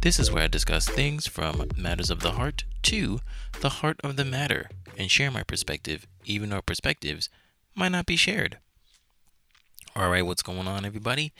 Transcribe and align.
This 0.00 0.20
is 0.20 0.30
where 0.30 0.44
I 0.44 0.46
discuss 0.46 0.88
things 0.88 1.26
from 1.26 1.68
matters 1.76 2.08
of 2.08 2.20
the 2.20 2.32
heart 2.32 2.62
to 2.82 3.18
the 3.60 3.68
heart 3.68 3.98
of 4.04 4.14
the 4.14 4.24
matter 4.24 4.70
and 4.96 5.10
share 5.10 5.28
my 5.28 5.42
perspective, 5.42 6.06
even 6.24 6.50
though 6.50 6.62
perspectives 6.62 7.28
might 7.74 7.90
not 7.90 8.06
be 8.06 8.14
shared. 8.14 8.58
All 9.96 10.08
right, 10.08 10.24
what's 10.24 10.42
going 10.42 10.68
on, 10.68 10.84
everybody? 10.84 11.32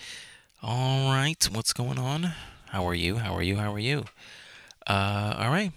All 0.60 1.12
right, 1.12 1.48
what's 1.52 1.72
going 1.72 2.00
on? 2.00 2.32
How 2.70 2.84
are 2.88 2.94
you? 2.94 3.18
How 3.18 3.32
are 3.36 3.42
you? 3.42 3.56
How 3.56 3.72
are 3.72 3.78
you? 3.78 4.06
Uh, 4.88 5.34
all 5.38 5.50
right, 5.50 5.70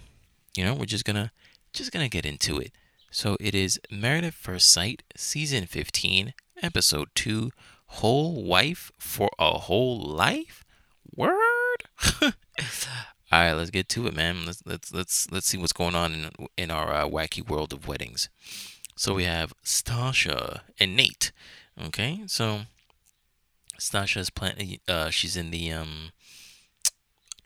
you 0.56 0.64
know, 0.64 0.74
we're 0.74 0.86
just 0.86 1.04
gonna 1.04 1.30
just 1.72 1.92
gonna 1.92 2.08
get 2.08 2.26
into 2.26 2.58
it. 2.58 2.72
So 3.12 3.36
it 3.38 3.54
is 3.54 3.78
Married 3.92 4.24
at 4.24 4.34
First 4.34 4.70
Sight, 4.70 5.04
season 5.14 5.66
15, 5.66 6.34
episode 6.60 7.10
2, 7.14 7.52
Whole 7.86 8.42
Wife 8.42 8.90
for 8.98 9.30
a 9.38 9.58
Whole 9.58 10.00
Life? 10.00 10.64
Word? 11.14 11.84
All 13.32 13.40
right, 13.40 13.52
let's 13.54 13.70
get 13.70 13.88
to 13.90 14.06
it, 14.06 14.14
man. 14.14 14.44
Let's 14.44 14.62
let's 14.66 14.92
let's 14.92 15.30
let's 15.30 15.46
see 15.46 15.58
what's 15.58 15.72
going 15.72 15.94
on 15.94 16.12
in 16.12 16.48
in 16.56 16.70
our 16.70 16.92
uh, 16.92 17.08
wacky 17.08 17.46
world 17.46 17.72
of 17.72 17.88
weddings. 17.88 18.28
So 18.94 19.14
we 19.14 19.24
have 19.24 19.54
Stasha 19.64 20.60
and 20.78 20.94
Nate. 20.94 21.32
Okay, 21.82 22.20
so 22.26 22.62
Stasha's 23.78 24.28
plan. 24.28 24.76
Uh, 24.86 25.08
she's 25.10 25.36
in 25.36 25.50
the 25.50 25.72
um 25.72 26.12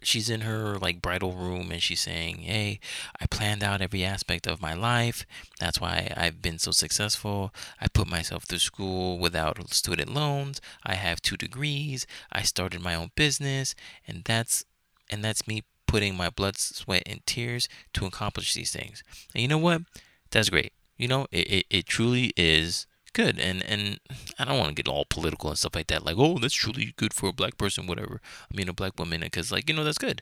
she's 0.02 0.28
in 0.28 0.42
her 0.42 0.78
like 0.78 1.00
bridal 1.02 1.32
room 1.32 1.70
and 1.70 1.82
she's 1.82 2.00
saying, 2.00 2.38
"Hey, 2.38 2.80
I 3.20 3.26
planned 3.26 3.62
out 3.62 3.80
every 3.80 4.04
aspect 4.04 4.46
of 4.46 4.60
my 4.60 4.74
life. 4.74 5.24
That's 5.60 5.80
why 5.80 6.12
I've 6.16 6.42
been 6.42 6.58
so 6.58 6.72
successful. 6.72 7.54
I 7.80 7.88
put 7.88 8.08
myself 8.08 8.44
through 8.44 8.58
school 8.58 9.18
without 9.18 9.72
student 9.72 10.12
loans. 10.12 10.60
I 10.84 10.94
have 10.94 11.22
2 11.22 11.36
degrees. 11.36 12.06
I 12.32 12.42
started 12.42 12.80
my 12.80 12.94
own 12.94 13.10
business, 13.14 13.74
and 14.06 14.24
that's 14.24 14.64
and 15.10 15.24
that's 15.24 15.46
me 15.46 15.64
putting 15.86 16.16
my 16.16 16.30
blood, 16.30 16.58
sweat 16.58 17.04
and 17.06 17.24
tears 17.26 17.68
to 17.94 18.06
accomplish 18.06 18.54
these 18.54 18.72
things." 18.72 19.02
And 19.34 19.42
you 19.42 19.48
know 19.48 19.58
what? 19.58 19.82
That's 20.30 20.50
great. 20.50 20.72
You 20.96 21.08
know, 21.08 21.26
it 21.30 21.46
it, 21.50 21.66
it 21.70 21.86
truly 21.86 22.32
is 22.36 22.86
good 23.16 23.38
and 23.38 23.64
and 23.64 23.98
i 24.38 24.44
don't 24.44 24.58
want 24.58 24.68
to 24.68 24.74
get 24.74 24.92
all 24.92 25.06
political 25.08 25.48
and 25.48 25.58
stuff 25.58 25.74
like 25.74 25.86
that 25.86 26.04
like 26.04 26.16
oh 26.18 26.36
that's 26.38 26.52
truly 26.52 26.92
good 26.98 27.14
for 27.14 27.30
a 27.30 27.32
black 27.32 27.56
person 27.56 27.86
whatever 27.86 28.20
i 28.52 28.54
mean 28.54 28.68
a 28.68 28.74
black 28.74 28.92
woman 28.98 29.22
because 29.22 29.50
like 29.50 29.70
you 29.70 29.74
know 29.74 29.84
that's 29.84 29.96
good 29.96 30.20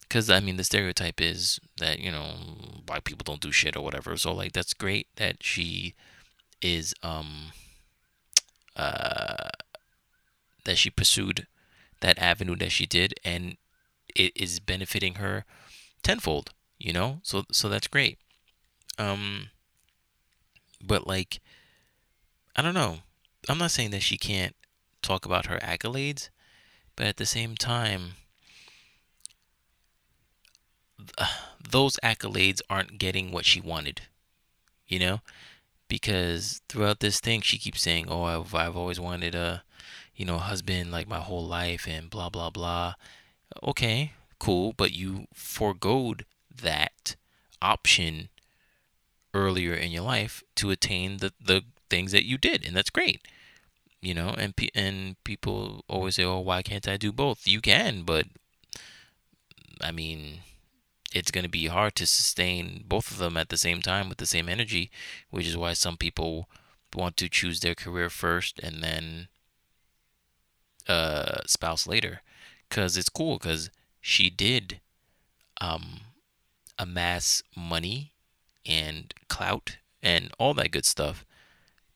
because 0.00 0.28
i 0.28 0.40
mean 0.40 0.56
the 0.56 0.64
stereotype 0.64 1.20
is 1.20 1.60
that 1.78 2.00
you 2.00 2.10
know 2.10 2.34
black 2.84 3.04
people 3.04 3.22
don't 3.24 3.40
do 3.40 3.52
shit 3.52 3.76
or 3.76 3.84
whatever 3.84 4.16
so 4.16 4.32
like 4.34 4.52
that's 4.52 4.74
great 4.74 5.06
that 5.16 5.40
she 5.40 5.94
is 6.60 6.94
um 7.04 7.52
uh 8.74 9.50
that 10.64 10.76
she 10.76 10.90
pursued 10.90 11.46
that 12.00 12.18
avenue 12.18 12.56
that 12.56 12.72
she 12.72 12.86
did 12.86 13.14
and 13.24 13.56
it 14.16 14.32
is 14.36 14.60
benefiting 14.60 15.14
her 15.14 15.44
tenfold 16.02 16.50
you 16.78 16.92
know 16.92 17.20
so 17.22 17.44
so 17.52 17.68
that's 17.68 17.86
great 17.86 18.18
um 18.98 19.48
but 20.82 21.06
like 21.06 21.40
I 22.54 22.62
don't 22.62 22.74
know. 22.74 22.98
I'm 23.48 23.58
not 23.58 23.70
saying 23.70 23.90
that 23.90 24.02
she 24.02 24.18
can't 24.18 24.54
talk 25.00 25.24
about 25.24 25.46
her 25.46 25.58
accolades, 25.58 26.28
but 26.96 27.06
at 27.06 27.16
the 27.16 27.26
same 27.26 27.56
time, 27.56 28.12
those 31.70 31.96
accolades 32.02 32.60
aren't 32.68 32.98
getting 32.98 33.32
what 33.32 33.46
she 33.46 33.60
wanted, 33.60 34.02
you 34.86 34.98
know? 34.98 35.20
Because 35.88 36.60
throughout 36.68 37.00
this 37.00 37.20
thing, 37.20 37.40
she 37.42 37.58
keeps 37.58 37.82
saying, 37.82 38.06
"Oh, 38.08 38.24
I've 38.24 38.54
I've 38.54 38.76
always 38.76 39.00
wanted 39.00 39.34
a, 39.34 39.62
you 40.16 40.24
know, 40.24 40.38
husband 40.38 40.90
like 40.92 41.08
my 41.08 41.20
whole 41.20 41.46
life," 41.46 41.86
and 41.88 42.10
blah 42.10 42.30
blah 42.30 42.50
blah. 42.50 42.94
Okay, 43.62 44.12
cool, 44.38 44.72
but 44.72 44.92
you 44.92 45.26
foregoed 45.34 46.24
that 46.54 47.16
option 47.60 48.28
earlier 49.34 49.74
in 49.74 49.90
your 49.90 50.02
life 50.02 50.42
to 50.56 50.70
attain 50.70 51.18
the 51.18 51.32
the 51.40 51.62
things 51.90 52.12
that 52.12 52.24
you 52.24 52.38
did, 52.38 52.64
and 52.66 52.76
that's 52.76 52.90
great. 52.90 53.26
You 54.00 54.14
know, 54.14 54.34
and 54.36 54.54
and 54.74 55.22
people 55.24 55.84
always 55.88 56.16
say, 56.16 56.24
"Oh, 56.24 56.40
why 56.40 56.62
can't 56.62 56.88
I 56.88 56.96
do 56.96 57.12
both?" 57.12 57.46
You 57.46 57.60
can, 57.60 58.02
but 58.02 58.26
I 59.80 59.90
mean, 59.90 60.40
it's 61.12 61.30
going 61.30 61.44
to 61.44 61.50
be 61.50 61.66
hard 61.66 61.94
to 61.96 62.06
sustain 62.06 62.84
both 62.86 63.10
of 63.10 63.18
them 63.18 63.36
at 63.36 63.48
the 63.48 63.58
same 63.58 63.82
time 63.82 64.08
with 64.08 64.18
the 64.18 64.26
same 64.26 64.48
energy, 64.48 64.90
which 65.30 65.46
is 65.46 65.56
why 65.56 65.72
some 65.74 65.96
people 65.96 66.48
want 66.94 67.16
to 67.18 67.28
choose 67.28 67.60
their 67.60 67.74
career 67.74 68.10
first 68.10 68.58
and 68.60 68.82
then 68.82 69.28
uh 70.88 71.38
spouse 71.46 71.86
later 71.86 72.20
cuz 72.72 72.96
it's 72.96 73.08
cool 73.20 73.38
cuz 73.38 73.70
she 74.00 74.30
did 74.30 74.80
um 75.60 75.86
amass 76.78 77.42
money 77.54 77.98
and 78.66 79.14
clout 79.28 79.76
and 80.02 80.32
all 80.38 80.54
that 80.54 80.72
good 80.72 80.86
stuff 80.86 81.24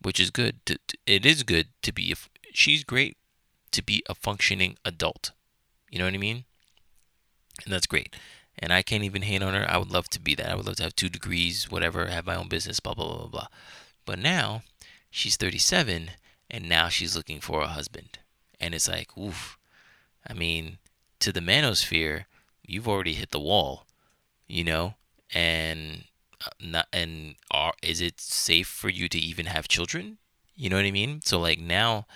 which 0.07 0.21
is 0.21 0.31
good. 0.31 0.65
To, 0.67 0.79
to, 0.87 0.99
it 1.05 1.27
is 1.27 1.43
good 1.43 1.69
to 1.83 1.93
be. 1.93 2.15
She's 2.53 2.85
great 2.85 3.17
to 3.73 3.83
be 3.83 4.05
a 4.09 4.15
functioning 4.15 4.77
adult. 4.85 5.33
You 5.91 5.99
know 5.99 6.05
what 6.05 6.15
I 6.15 6.19
mean? 6.19 6.45
And 7.65 7.73
that's 7.73 7.87
great. 7.89 8.15
And 8.57 8.73
I 8.73 8.83
can't 8.83 9.03
even 9.03 9.23
hate 9.23 9.43
on 9.43 9.55
her. 9.55 9.67
I 9.69 9.77
would 9.79 9.91
love 9.91 10.09
to 10.11 10.21
be 10.21 10.37
that. 10.37 10.49
I 10.49 10.55
would 10.55 10.67
love 10.67 10.77
to 10.77 10.85
have 10.85 10.95
two 10.95 11.09
degrees, 11.09 11.71
whatever, 11.71 12.07
have 12.07 12.25
my 12.25 12.37
own 12.37 12.49
business, 12.49 12.79
blah 12.79 12.95
blah 12.95 13.17
blah 13.17 13.27
blah. 13.27 13.47
But 14.05 14.21
now 14.21 14.63
she's 15.11 15.37
37, 15.37 16.13
and 16.51 16.69
now 16.69 16.89
she's 16.89 17.17
looking 17.17 17.41
for 17.41 17.63
a 17.63 17.67
husband. 17.67 18.21
And 18.61 18.75
it's 18.75 18.89
like, 18.89 19.17
oof. 19.19 19.56
I 20.29 20.35
mean, 20.35 20.79
to 21.21 21.33
the 21.33 21.41
manosphere, 21.41 22.25
you've 22.67 22.89
already 22.89 23.15
hit 23.15 23.31
the 23.31 23.41
wall, 23.41 23.87
you 24.49 24.65
know, 24.65 24.95
and 25.33 26.05
uh, 26.45 26.51
not 26.61 26.89
and 26.93 27.37
are 27.51 27.75
is 27.83 28.01
it 28.01 28.21
safe 28.21 28.69
for 28.69 28.89
you 28.89 29.09
to 29.09 29.19
even 29.19 29.47
have 29.47 29.69
children? 29.69 30.19
You 30.57 30.71
know 30.71 30.77
what 30.77 30.85
I 30.87 30.91
mean? 30.91 31.21
So 31.23 31.41
like 31.41 31.59
now, 31.61 32.07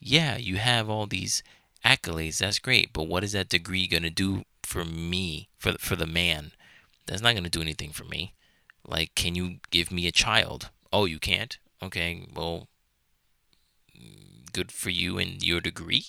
yeah, 0.00 0.36
you 0.36 0.56
have 0.56 0.88
all 0.90 1.06
these 1.06 1.42
accolades. 1.84 2.38
That's 2.38 2.58
great, 2.58 2.92
but 2.92 3.04
what 3.08 3.24
is 3.24 3.32
that 3.32 3.48
degree 3.48 3.86
gonna 3.88 4.10
do 4.10 4.44
for 4.62 4.84
me 4.84 5.48
for 5.58 5.72
for 5.78 5.96
the 5.96 6.06
man? 6.06 6.52
That's 7.06 7.22
not 7.22 7.34
gonna 7.34 7.48
do 7.50 7.62
anything 7.62 7.92
for 7.92 8.04
me. 8.04 8.34
Like, 8.86 9.14
can 9.14 9.34
you 9.34 9.58
give 9.70 9.90
me 9.92 10.06
a 10.06 10.12
child? 10.12 10.70
Oh, 10.92 11.04
you 11.04 11.18
can't. 11.18 11.58
Okay, 11.82 12.26
well, 12.34 12.68
mm, 13.96 14.52
good 14.52 14.72
for 14.72 14.90
you 14.90 15.18
and 15.18 15.42
your 15.42 15.60
degree. 15.60 16.06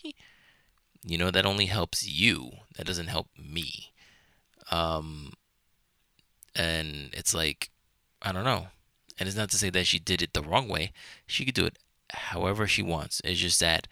You 1.05 1.17
know 1.17 1.31
that 1.31 1.45
only 1.45 1.65
helps 1.67 2.07
you. 2.07 2.51
That 2.75 2.87
doesn't 2.87 3.07
help 3.07 3.27
me. 3.37 3.93
Um, 4.71 5.33
and 6.55 7.09
it's 7.13 7.33
like 7.33 7.69
I 8.21 8.31
don't 8.31 8.43
know. 8.43 8.67
And 9.17 9.27
it's 9.27 9.37
not 9.37 9.49
to 9.51 9.57
say 9.57 9.69
that 9.71 9.87
she 9.87 9.99
did 9.99 10.21
it 10.21 10.33
the 10.33 10.41
wrong 10.41 10.67
way. 10.67 10.91
She 11.25 11.45
could 11.45 11.55
do 11.55 11.65
it 11.65 11.77
however 12.11 12.67
she 12.67 12.81
wants. 12.81 13.21
It's 13.23 13.39
just 13.39 13.59
that 13.59 13.87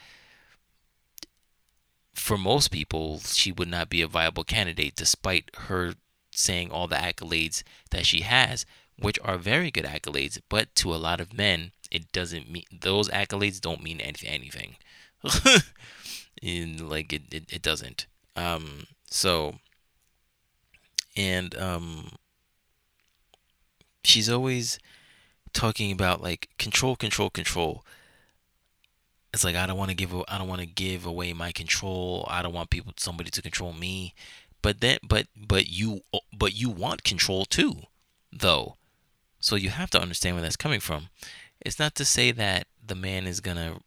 for 2.14 2.38
most 2.38 2.70
people, 2.70 3.20
she 3.20 3.52
would 3.52 3.68
not 3.68 3.90
be 3.90 4.02
a 4.02 4.08
viable 4.08 4.44
candidate 4.44 4.96
despite 4.96 5.52
her 5.56 5.94
saying 6.32 6.72
all 6.72 6.88
the 6.88 6.96
accolades 6.96 7.64
that 7.92 8.06
she 8.06 8.22
has, 8.22 8.66
which 9.00 9.20
are 9.24 9.38
very 9.38 9.72
good 9.72 9.86
accolades. 9.86 10.40
But 10.50 10.74
to 10.76 10.94
a 10.94 10.98
lot 10.98 11.22
of 11.22 11.34
men, 11.34 11.72
it 11.92 12.12
doesn't 12.12 12.50
mean 12.50 12.66
those 12.72 13.10
accolades 13.10 13.62
don't 13.62 13.84
mean 13.84 14.02
anything. 14.02 14.78
In 16.42 16.88
like 16.90 17.12
it, 17.14 17.24
it, 17.32 17.52
it 17.52 17.62
doesn't. 17.62 18.06
Um, 18.36 18.88
so, 19.10 19.56
and 21.16 21.58
um, 21.58 22.12
she's 24.04 24.30
always 24.30 24.80
talking 25.54 25.92
about 25.92 26.22
like 26.22 26.50
control, 26.58 26.96
control, 26.96 27.30
control. 27.30 27.84
It's 29.34 29.44
like 29.44 29.56
I 29.56 29.66
don't 29.66 29.78
want 29.78 29.90
to 29.90 29.96
give 29.96 30.14
I 30.28 30.38
don't 30.38 30.48
want 30.48 30.62
to 30.62 30.68
give 30.68 31.06
away 31.06 31.34
my 31.34 31.52
control. 31.52 32.26
I 32.30 32.42
don't 32.42 32.54
want 32.54 32.70
people 32.70 32.94
somebody 32.98 33.30
to 33.32 33.42
control 33.42 33.74
me. 33.74 34.14
But 34.62 34.82
then 34.82 34.98
but 35.04 35.28
but 35.36 35.68
you 35.68 36.02
but 36.36 36.54
you 36.54 36.70
want 36.70 37.04
control 37.04 37.46
too, 37.46 37.82
though. 38.32 38.78
So 39.40 39.56
you 39.56 39.70
have 39.70 39.90
to 39.92 40.02
understand 40.02 40.36
where 40.36 40.44
that's 40.44 40.56
coming 40.56 40.80
from. 40.80 41.10
It's 41.62 41.80
not 41.80 41.96
to 41.96 42.06
say 42.06 42.32
that 42.32 42.68
the 42.86 42.96
man 42.96 43.28
is 43.28 43.40
gonna 43.40 43.80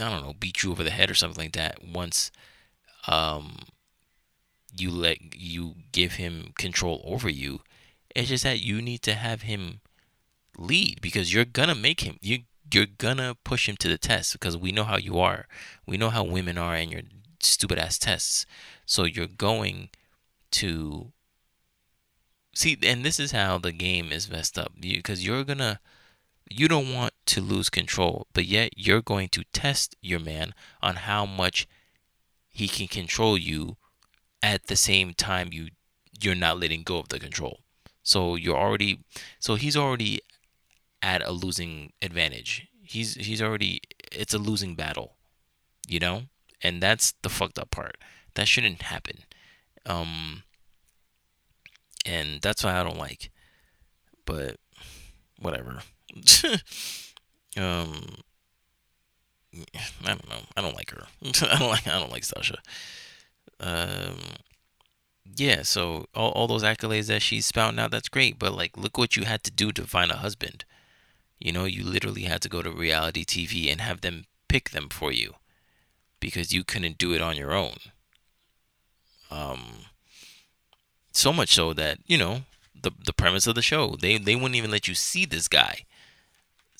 I 0.00 0.10
don't 0.10 0.24
know, 0.24 0.34
beat 0.38 0.62
you 0.62 0.70
over 0.70 0.82
the 0.82 0.90
head 0.90 1.10
or 1.10 1.14
something 1.14 1.44
like 1.44 1.52
that 1.52 1.78
once 1.84 2.30
um 3.08 3.56
you 4.76 4.90
let 4.90 5.34
you 5.34 5.74
give 5.90 6.12
him 6.12 6.52
control 6.56 7.02
over 7.04 7.28
you 7.28 7.60
it's 8.14 8.28
just 8.28 8.44
that 8.44 8.60
you 8.60 8.80
need 8.80 9.02
to 9.02 9.14
have 9.14 9.42
him 9.42 9.80
lead 10.56 11.00
because 11.00 11.32
you're 11.32 11.44
gonna 11.44 11.74
make 11.74 12.00
him 12.00 12.16
you 12.20 12.40
you're 12.72 12.86
gonna 12.86 13.36
push 13.44 13.68
him 13.68 13.76
to 13.78 13.88
the 13.88 13.98
test 13.98 14.32
because 14.32 14.56
we 14.56 14.72
know 14.72 14.84
how 14.84 14.96
you 14.96 15.18
are. 15.18 15.46
We 15.86 15.96
know 15.96 16.10
how 16.10 16.24
women 16.24 16.58
are 16.58 16.74
and 16.74 16.90
your 16.90 17.02
stupid 17.40 17.78
ass 17.78 17.98
tests. 17.98 18.46
So 18.86 19.04
you're 19.04 19.26
going 19.26 19.90
to 20.52 21.12
see 22.54 22.76
and 22.82 23.04
this 23.04 23.18
is 23.18 23.32
how 23.32 23.58
the 23.58 23.72
game 23.72 24.12
is 24.12 24.30
messed 24.30 24.58
up 24.58 24.72
because 24.80 25.24
you, 25.24 25.34
are 25.34 25.44
gonna 25.44 25.80
you 26.58 26.68
don't 26.68 26.92
want 26.92 27.14
to 27.26 27.40
lose 27.40 27.70
control, 27.70 28.26
but 28.32 28.44
yet 28.44 28.72
you're 28.76 29.02
going 29.02 29.28
to 29.30 29.44
test 29.52 29.96
your 30.00 30.20
man 30.20 30.54
on 30.82 30.96
how 30.96 31.24
much 31.26 31.68
he 32.48 32.68
can 32.68 32.86
control 32.88 33.38
you 33.38 33.76
at 34.42 34.66
the 34.66 34.76
same 34.76 35.14
time 35.14 35.48
you 35.52 35.68
you're 36.20 36.34
not 36.34 36.58
letting 36.60 36.82
go 36.82 36.98
of 36.98 37.08
the 37.08 37.18
control. 37.18 37.60
So 38.02 38.34
you're 38.36 38.56
already 38.56 39.00
so 39.38 39.54
he's 39.54 39.76
already 39.76 40.20
at 41.00 41.26
a 41.26 41.32
losing 41.32 41.92
advantage. 42.02 42.68
He's 42.82 43.14
he's 43.14 43.40
already 43.40 43.80
it's 44.10 44.34
a 44.34 44.38
losing 44.38 44.74
battle. 44.74 45.16
You 45.88 46.00
know? 46.00 46.22
And 46.62 46.82
that's 46.82 47.14
the 47.22 47.28
fucked 47.28 47.58
up 47.58 47.70
part. 47.70 47.96
That 48.34 48.48
shouldn't 48.48 48.82
happen. 48.82 49.20
Um 49.86 50.42
and 52.04 52.40
that's 52.42 52.64
why 52.64 52.78
I 52.78 52.82
don't 52.82 52.98
like. 52.98 53.30
But. 54.24 54.56
um 57.56 58.16
I 60.04 60.08
don't 60.08 60.28
know. 60.28 60.40
I 60.56 60.62
don't 60.62 60.74
like 60.74 60.90
her. 60.90 61.06
I 61.50 61.58
don't 61.58 61.68
like 61.70 61.86
I 61.86 61.98
don't 61.98 62.12
like 62.12 62.22
Stasha. 62.22 62.56
Um 63.60 64.16
yeah, 65.36 65.62
so 65.62 66.06
all, 66.14 66.30
all 66.32 66.46
those 66.46 66.62
accolades 66.64 67.06
that 67.06 67.22
she's 67.22 67.46
spouting 67.46 67.78
out, 67.78 67.90
that's 67.90 68.08
great. 68.08 68.38
But 68.38 68.54
like, 68.54 68.76
look 68.76 68.98
what 68.98 69.16
you 69.16 69.24
had 69.24 69.42
to 69.44 69.50
do 69.50 69.72
to 69.72 69.86
find 69.86 70.10
a 70.10 70.16
husband. 70.16 70.64
You 71.38 71.52
know, 71.52 71.64
you 71.64 71.84
literally 71.84 72.22
had 72.22 72.42
to 72.42 72.48
go 72.48 72.62
to 72.62 72.70
reality 72.70 73.24
TV 73.24 73.70
and 73.70 73.80
have 73.80 74.00
them 74.00 74.26
pick 74.48 74.70
them 74.70 74.88
for 74.90 75.12
you 75.12 75.34
because 76.20 76.52
you 76.52 76.64
couldn't 76.64 76.98
do 76.98 77.12
it 77.14 77.22
on 77.22 77.36
your 77.36 77.52
own. 77.52 77.76
Um, 79.30 79.86
so 81.12 81.32
much 81.32 81.54
so 81.54 81.72
that 81.72 81.98
you 82.06 82.18
know 82.18 82.42
the 82.80 82.90
the 83.04 83.12
premise 83.12 83.46
of 83.46 83.54
the 83.54 83.62
show, 83.62 83.96
they 83.98 84.18
they 84.18 84.34
wouldn't 84.34 84.56
even 84.56 84.70
let 84.70 84.86
you 84.88 84.94
see 84.94 85.24
this 85.24 85.48
guy. 85.48 85.84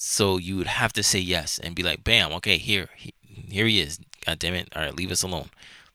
So 0.04 0.36
you 0.36 0.56
would 0.56 0.66
have 0.66 0.92
to 0.94 1.02
say 1.04 1.20
yes 1.20 1.60
and 1.62 1.76
be 1.76 1.84
like, 1.84 2.02
"Bam, 2.02 2.32
okay, 2.32 2.58
here, 2.58 2.88
he, 2.96 3.14
here 3.22 3.66
he 3.66 3.80
is. 3.80 4.00
God 4.26 4.40
damn 4.40 4.54
it! 4.54 4.68
All 4.74 4.82
right, 4.82 4.96
leave 4.96 5.12
us 5.12 5.22
alone. 5.22 5.50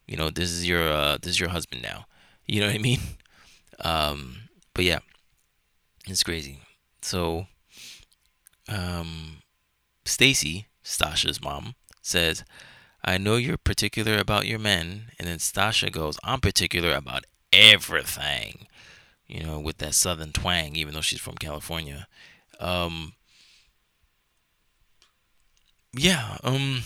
You 0.07 0.15
know, 0.15 0.29
this 0.29 0.49
is 0.49 0.65
your 0.65 0.87
uh, 0.87 1.17
this 1.21 1.31
is 1.31 1.39
your 1.41 1.49
husband 1.49 1.81
now." 1.83 2.05
You 2.49 2.61
know 2.61 2.67
what 2.67 2.75
I 2.75 2.79
mean? 2.79 3.01
Um, 3.81 4.37
but 4.73 4.85
yeah, 4.85 4.99
it's 6.07 6.23
crazy. 6.23 6.61
So, 7.01 7.47
um, 8.69 9.39
Stacy, 10.05 10.67
Stasha's 10.81 11.41
mom, 11.41 11.75
says, 12.01 12.45
I 13.03 13.17
know 13.17 13.35
you're 13.35 13.57
particular 13.57 14.17
about 14.17 14.47
your 14.47 14.59
men. 14.59 15.11
And 15.19 15.27
then 15.27 15.39
Stasha 15.39 15.91
goes, 15.91 16.17
I'm 16.23 16.39
particular 16.39 16.93
about 16.93 17.25
everything. 17.51 18.67
You 19.27 19.43
know, 19.43 19.59
with 19.59 19.79
that 19.79 19.93
southern 19.93 20.31
twang, 20.31 20.77
even 20.77 20.93
though 20.93 21.01
she's 21.01 21.19
from 21.19 21.35
California. 21.35 22.07
Um, 22.61 23.11
yeah, 25.97 26.37
um, 26.43 26.81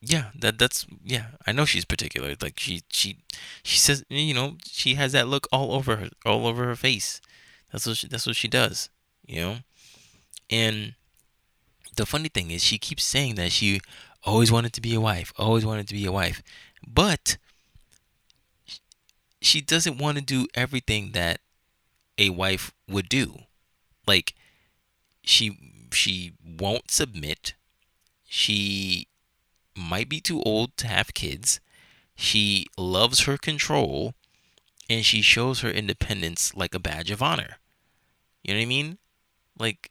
yeah 0.00 0.26
that 0.38 0.58
that's 0.58 0.86
yeah 1.04 1.28
i 1.46 1.52
know 1.52 1.64
she's 1.64 1.84
particular 1.84 2.34
like 2.40 2.60
she 2.60 2.82
she 2.90 3.18
she 3.62 3.78
says 3.78 4.04
you 4.08 4.34
know 4.34 4.56
she 4.64 4.94
has 4.94 5.12
that 5.12 5.26
look 5.26 5.48
all 5.50 5.72
over 5.72 5.96
her 5.96 6.08
all 6.24 6.46
over 6.46 6.64
her 6.66 6.76
face. 6.76 7.20
That's 7.72 7.86
what 7.86 7.96
she, 7.96 8.08
that's 8.08 8.26
what 8.26 8.36
she 8.36 8.48
does 8.48 8.90
you 9.26 9.40
know? 9.40 9.56
And 10.50 10.94
the 11.96 12.06
funny 12.06 12.28
thing 12.28 12.50
is 12.50 12.62
she 12.62 12.78
keeps 12.78 13.04
saying 13.04 13.34
that 13.36 13.52
she 13.52 13.80
always 14.24 14.52
wanted 14.52 14.72
to 14.74 14.80
be 14.80 14.94
a 14.94 15.00
wife 15.00 15.32
always 15.38 15.64
wanted 15.66 15.88
to 15.88 15.94
be 15.94 16.04
a 16.06 16.12
wife 16.12 16.42
but 16.86 17.38
she 19.40 19.60
doesn't 19.60 19.98
want 19.98 20.18
to 20.18 20.24
do 20.24 20.46
everything 20.54 21.12
that 21.12 21.40
a 22.18 22.30
wife 22.30 22.72
would 22.88 23.08
do. 23.08 23.40
Like 24.06 24.34
she 25.22 25.86
she 25.92 26.32
won't 26.44 26.90
submit 26.90 27.54
she 28.26 29.08
might 29.76 30.08
be 30.08 30.20
too 30.20 30.42
old 30.42 30.76
to 30.78 30.86
have 30.86 31.14
kids. 31.14 31.60
She 32.14 32.66
loves 32.76 33.20
her 33.20 33.36
control 33.36 34.14
and 34.88 35.04
she 35.04 35.22
shows 35.22 35.60
her 35.60 35.70
independence 35.70 36.54
like 36.54 36.74
a 36.74 36.78
badge 36.78 37.10
of 37.10 37.22
honor. 37.22 37.58
You 38.42 38.54
know 38.54 38.60
what 38.60 38.64
I 38.64 38.66
mean? 38.66 38.98
Like, 39.58 39.90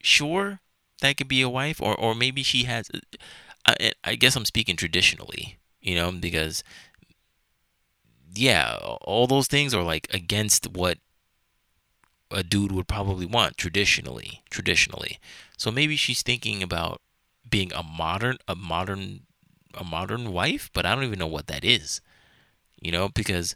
sure, 0.00 0.60
that 1.00 1.16
could 1.16 1.28
be 1.28 1.42
a 1.42 1.48
wife, 1.48 1.80
or, 1.80 1.94
or 1.98 2.14
maybe 2.14 2.42
she 2.42 2.64
has. 2.64 2.90
Uh, 2.92 3.74
I, 3.80 3.92
I 4.04 4.14
guess 4.16 4.34
I'm 4.34 4.44
speaking 4.44 4.76
traditionally, 4.76 5.58
you 5.80 5.94
know, 5.94 6.10
because, 6.10 6.64
yeah, 8.34 8.76
all 9.02 9.26
those 9.26 9.46
things 9.46 9.72
are 9.74 9.82
like 9.82 10.08
against 10.12 10.72
what 10.72 10.98
a 12.30 12.42
dude 12.42 12.72
would 12.72 12.88
probably 12.88 13.26
want 13.26 13.56
traditionally. 13.56 14.42
Traditionally. 14.50 15.20
So 15.56 15.70
maybe 15.70 15.96
she's 15.96 16.22
thinking 16.22 16.62
about 16.62 17.00
being 17.52 17.72
a 17.74 17.82
modern 17.82 18.38
a 18.48 18.56
modern 18.56 19.20
a 19.74 19.84
modern 19.84 20.32
wife, 20.32 20.70
but 20.72 20.84
I 20.84 20.94
don't 20.94 21.04
even 21.04 21.18
know 21.20 21.26
what 21.28 21.46
that 21.46 21.64
is. 21.64 22.00
You 22.80 22.90
know, 22.90 23.08
because 23.08 23.54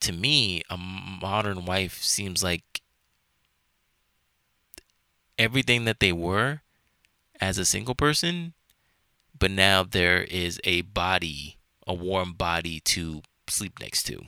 to 0.00 0.12
me, 0.12 0.62
a 0.68 0.76
modern 0.76 1.64
wife 1.66 2.02
seems 2.02 2.42
like 2.42 2.80
everything 5.38 5.84
that 5.84 6.00
they 6.00 6.12
were 6.12 6.62
as 7.40 7.58
a 7.58 7.64
single 7.64 7.94
person, 7.94 8.54
but 9.38 9.50
now 9.50 9.82
there 9.82 10.22
is 10.22 10.60
a 10.64 10.80
body, 10.82 11.58
a 11.86 11.94
warm 11.94 12.32
body 12.32 12.80
to 12.80 13.22
sleep 13.48 13.78
next 13.80 14.04
to. 14.04 14.22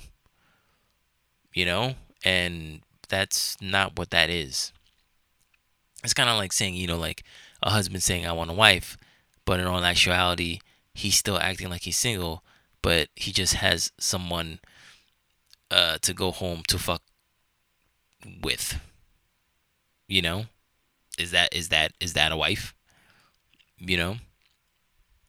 You 1.54 1.64
know? 1.64 1.94
And 2.24 2.82
that's 3.08 3.56
not 3.60 3.98
what 3.98 4.10
that 4.10 4.28
is. 4.30 4.72
It's 6.04 6.14
kind 6.14 6.28
of 6.30 6.36
like 6.36 6.52
saying, 6.52 6.74
you 6.74 6.86
know, 6.86 6.98
like 6.98 7.24
a 7.62 7.70
husband 7.70 8.02
saying, 8.02 8.26
I 8.26 8.32
want 8.32 8.50
a 8.50 8.54
wife, 8.54 8.96
but 9.44 9.60
in 9.60 9.66
all 9.66 9.84
actuality, 9.84 10.60
he's 10.94 11.16
still 11.16 11.38
acting 11.38 11.70
like 11.70 11.82
he's 11.82 11.96
single, 11.96 12.42
but 12.82 13.08
he 13.16 13.32
just 13.32 13.54
has 13.54 13.92
someone 13.98 14.60
uh, 15.70 15.98
to 16.02 16.14
go 16.14 16.30
home 16.30 16.62
to 16.68 16.78
fuck 16.78 17.02
with. 18.42 18.80
You 20.06 20.22
know? 20.22 20.44
Is 21.18 21.32
that 21.32 21.54
is 21.54 21.68
that 21.70 21.92
is 22.00 22.12
that 22.12 22.32
a 22.32 22.36
wife? 22.36 22.74
You 23.78 23.96
know? 23.96 24.16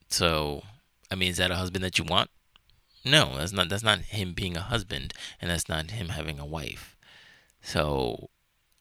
So, 0.08 0.64
I 1.12 1.16
mean, 1.16 1.30
is 1.30 1.38
that 1.38 1.52
a 1.52 1.56
husband 1.56 1.84
that 1.84 1.98
you 1.98 2.04
want? 2.04 2.30
No, 3.06 3.38
that's 3.38 3.54
not 3.54 3.70
that's 3.70 3.84
not 3.84 4.00
him 4.00 4.34
being 4.34 4.56
a 4.58 4.62
husband 4.62 5.14
and 5.42 5.50
that's 5.50 5.70
not 5.70 5.92
him 5.92 6.10
having 6.10 6.40
a 6.40 6.46
wife. 6.46 6.96
So, 7.62 8.30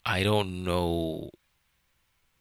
I 0.05 0.23
don't 0.23 0.65
know 0.65 1.31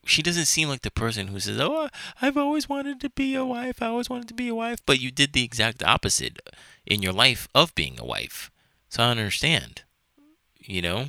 she 0.08 0.22
doesn't 0.24 0.46
seem 0.46 0.70
like 0.70 0.82
the 0.82 0.92
person 0.92 1.28
who 1.28 1.40
says, 1.40 1.60
"Oh, 1.60 1.90
I've 2.22 2.38
always 2.38 2.70
wanted 2.70 3.00
to 3.02 3.10
be 3.10 3.36
a 3.36 3.46
wife. 3.46 3.82
I 3.82 3.88
always 3.88 4.10
wanted 4.10 4.28
to 4.30 4.34
be 4.34 4.48
a 4.48 4.56
wife," 4.56 4.80
but 4.86 5.00
you 5.00 5.12
did 5.12 5.34
the 5.34 5.44
exact 5.44 5.84
opposite 5.84 6.40
in 6.86 7.02
your 7.02 7.14
life 7.14 7.48
of 7.54 7.76
being 7.76 8.00
a 8.00 8.06
wife. 8.06 8.50
So 8.90 9.04
I 9.04 9.10
understand. 9.10 9.84
You 10.60 10.82
know, 10.82 11.06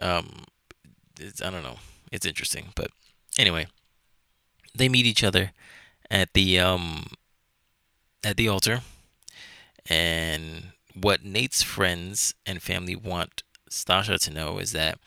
um, 0.00 0.44
I 1.20 1.50
don't 1.50 1.62
know. 1.62 1.78
It's 2.10 2.26
interesting, 2.26 2.72
but 2.74 2.90
anyway, 3.38 3.66
they 4.74 4.88
meet 4.88 5.06
each 5.06 5.24
other 5.24 5.52
at 6.10 6.32
the 6.34 6.58
um 6.58 7.06
at 8.24 8.36
the 8.36 8.48
altar, 8.48 8.82
and 9.86 10.72
what 10.94 11.24
Nate's 11.24 11.62
friends 11.62 12.34
and 12.46 12.62
family 12.62 12.96
want 12.96 13.42
Stasha 13.70 14.18
to 14.20 14.30
know 14.30 14.58
is 14.58 14.72
that 14.72 14.98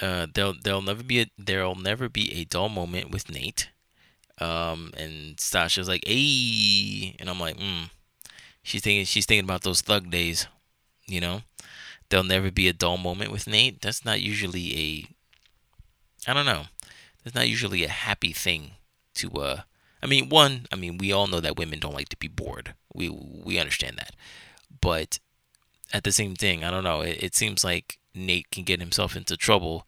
uh, 0.00 0.26
there'll 0.32 0.54
there'll 0.62 0.82
never 0.82 1.02
be 1.02 1.20
a 1.20 1.26
there'll 1.38 1.74
never 1.74 2.08
be 2.08 2.32
a 2.34 2.44
dull 2.44 2.68
moment 2.68 3.10
with 3.10 3.30
Nate. 3.30 3.70
Um, 4.40 4.92
and 4.96 5.36
Stasha's 5.36 5.88
like, 5.88 6.04
"Hey," 6.06 7.16
and 7.18 7.28
I'm 7.28 7.40
like, 7.40 7.58
"Hmm." 7.60 7.84
She's 8.62 8.82
thinking 8.82 9.04
she's 9.04 9.26
thinking 9.26 9.44
about 9.44 9.62
those 9.62 9.82
thug 9.82 10.10
days, 10.10 10.46
you 11.06 11.20
know. 11.20 11.42
There'll 12.08 12.24
never 12.24 12.50
be 12.50 12.68
a 12.68 12.72
dull 12.72 12.98
moment 12.98 13.32
with 13.32 13.46
Nate. 13.46 13.82
That's 13.82 14.04
not 14.04 14.20
usually 14.20 15.06
a. 16.26 16.30
I 16.30 16.34
don't 16.34 16.46
know. 16.46 16.64
That's 17.24 17.34
not 17.36 17.48
usually 17.48 17.84
a 17.84 17.88
happy 17.88 18.32
thing 18.32 18.72
to. 19.16 19.30
Uh, 19.32 19.60
I 20.02 20.06
mean, 20.06 20.28
one. 20.28 20.66
I 20.72 20.76
mean, 20.76 20.98
we 20.98 21.12
all 21.12 21.26
know 21.26 21.40
that 21.40 21.56
women 21.56 21.80
don't 21.80 21.94
like 21.94 22.08
to 22.10 22.16
be 22.16 22.28
bored. 22.28 22.74
We 22.94 23.08
we 23.08 23.58
understand 23.58 23.98
that, 23.98 24.14
but 24.80 25.18
at 25.92 26.04
the 26.04 26.12
same 26.12 26.36
thing, 26.36 26.64
I 26.64 26.70
don't 26.70 26.84
know. 26.84 27.02
It, 27.02 27.22
it 27.22 27.34
seems 27.36 27.64
like 27.64 27.99
Nate 28.14 28.50
can 28.50 28.64
get 28.64 28.80
himself 28.80 29.16
into 29.16 29.36
trouble. 29.36 29.86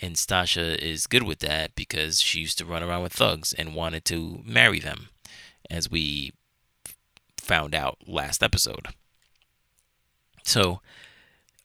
And 0.00 0.16
Stasha 0.16 0.76
is 0.76 1.06
good 1.06 1.22
with 1.22 1.38
that 1.40 1.74
because 1.74 2.20
she 2.20 2.40
used 2.40 2.58
to 2.58 2.64
run 2.64 2.82
around 2.82 3.02
with 3.02 3.12
thugs 3.12 3.52
and 3.52 3.74
wanted 3.74 4.04
to 4.06 4.40
marry 4.44 4.80
them, 4.80 5.08
as 5.70 5.90
we 5.90 6.32
found 7.38 7.74
out 7.74 7.98
last 8.06 8.42
episode. 8.42 8.88
So 10.42 10.80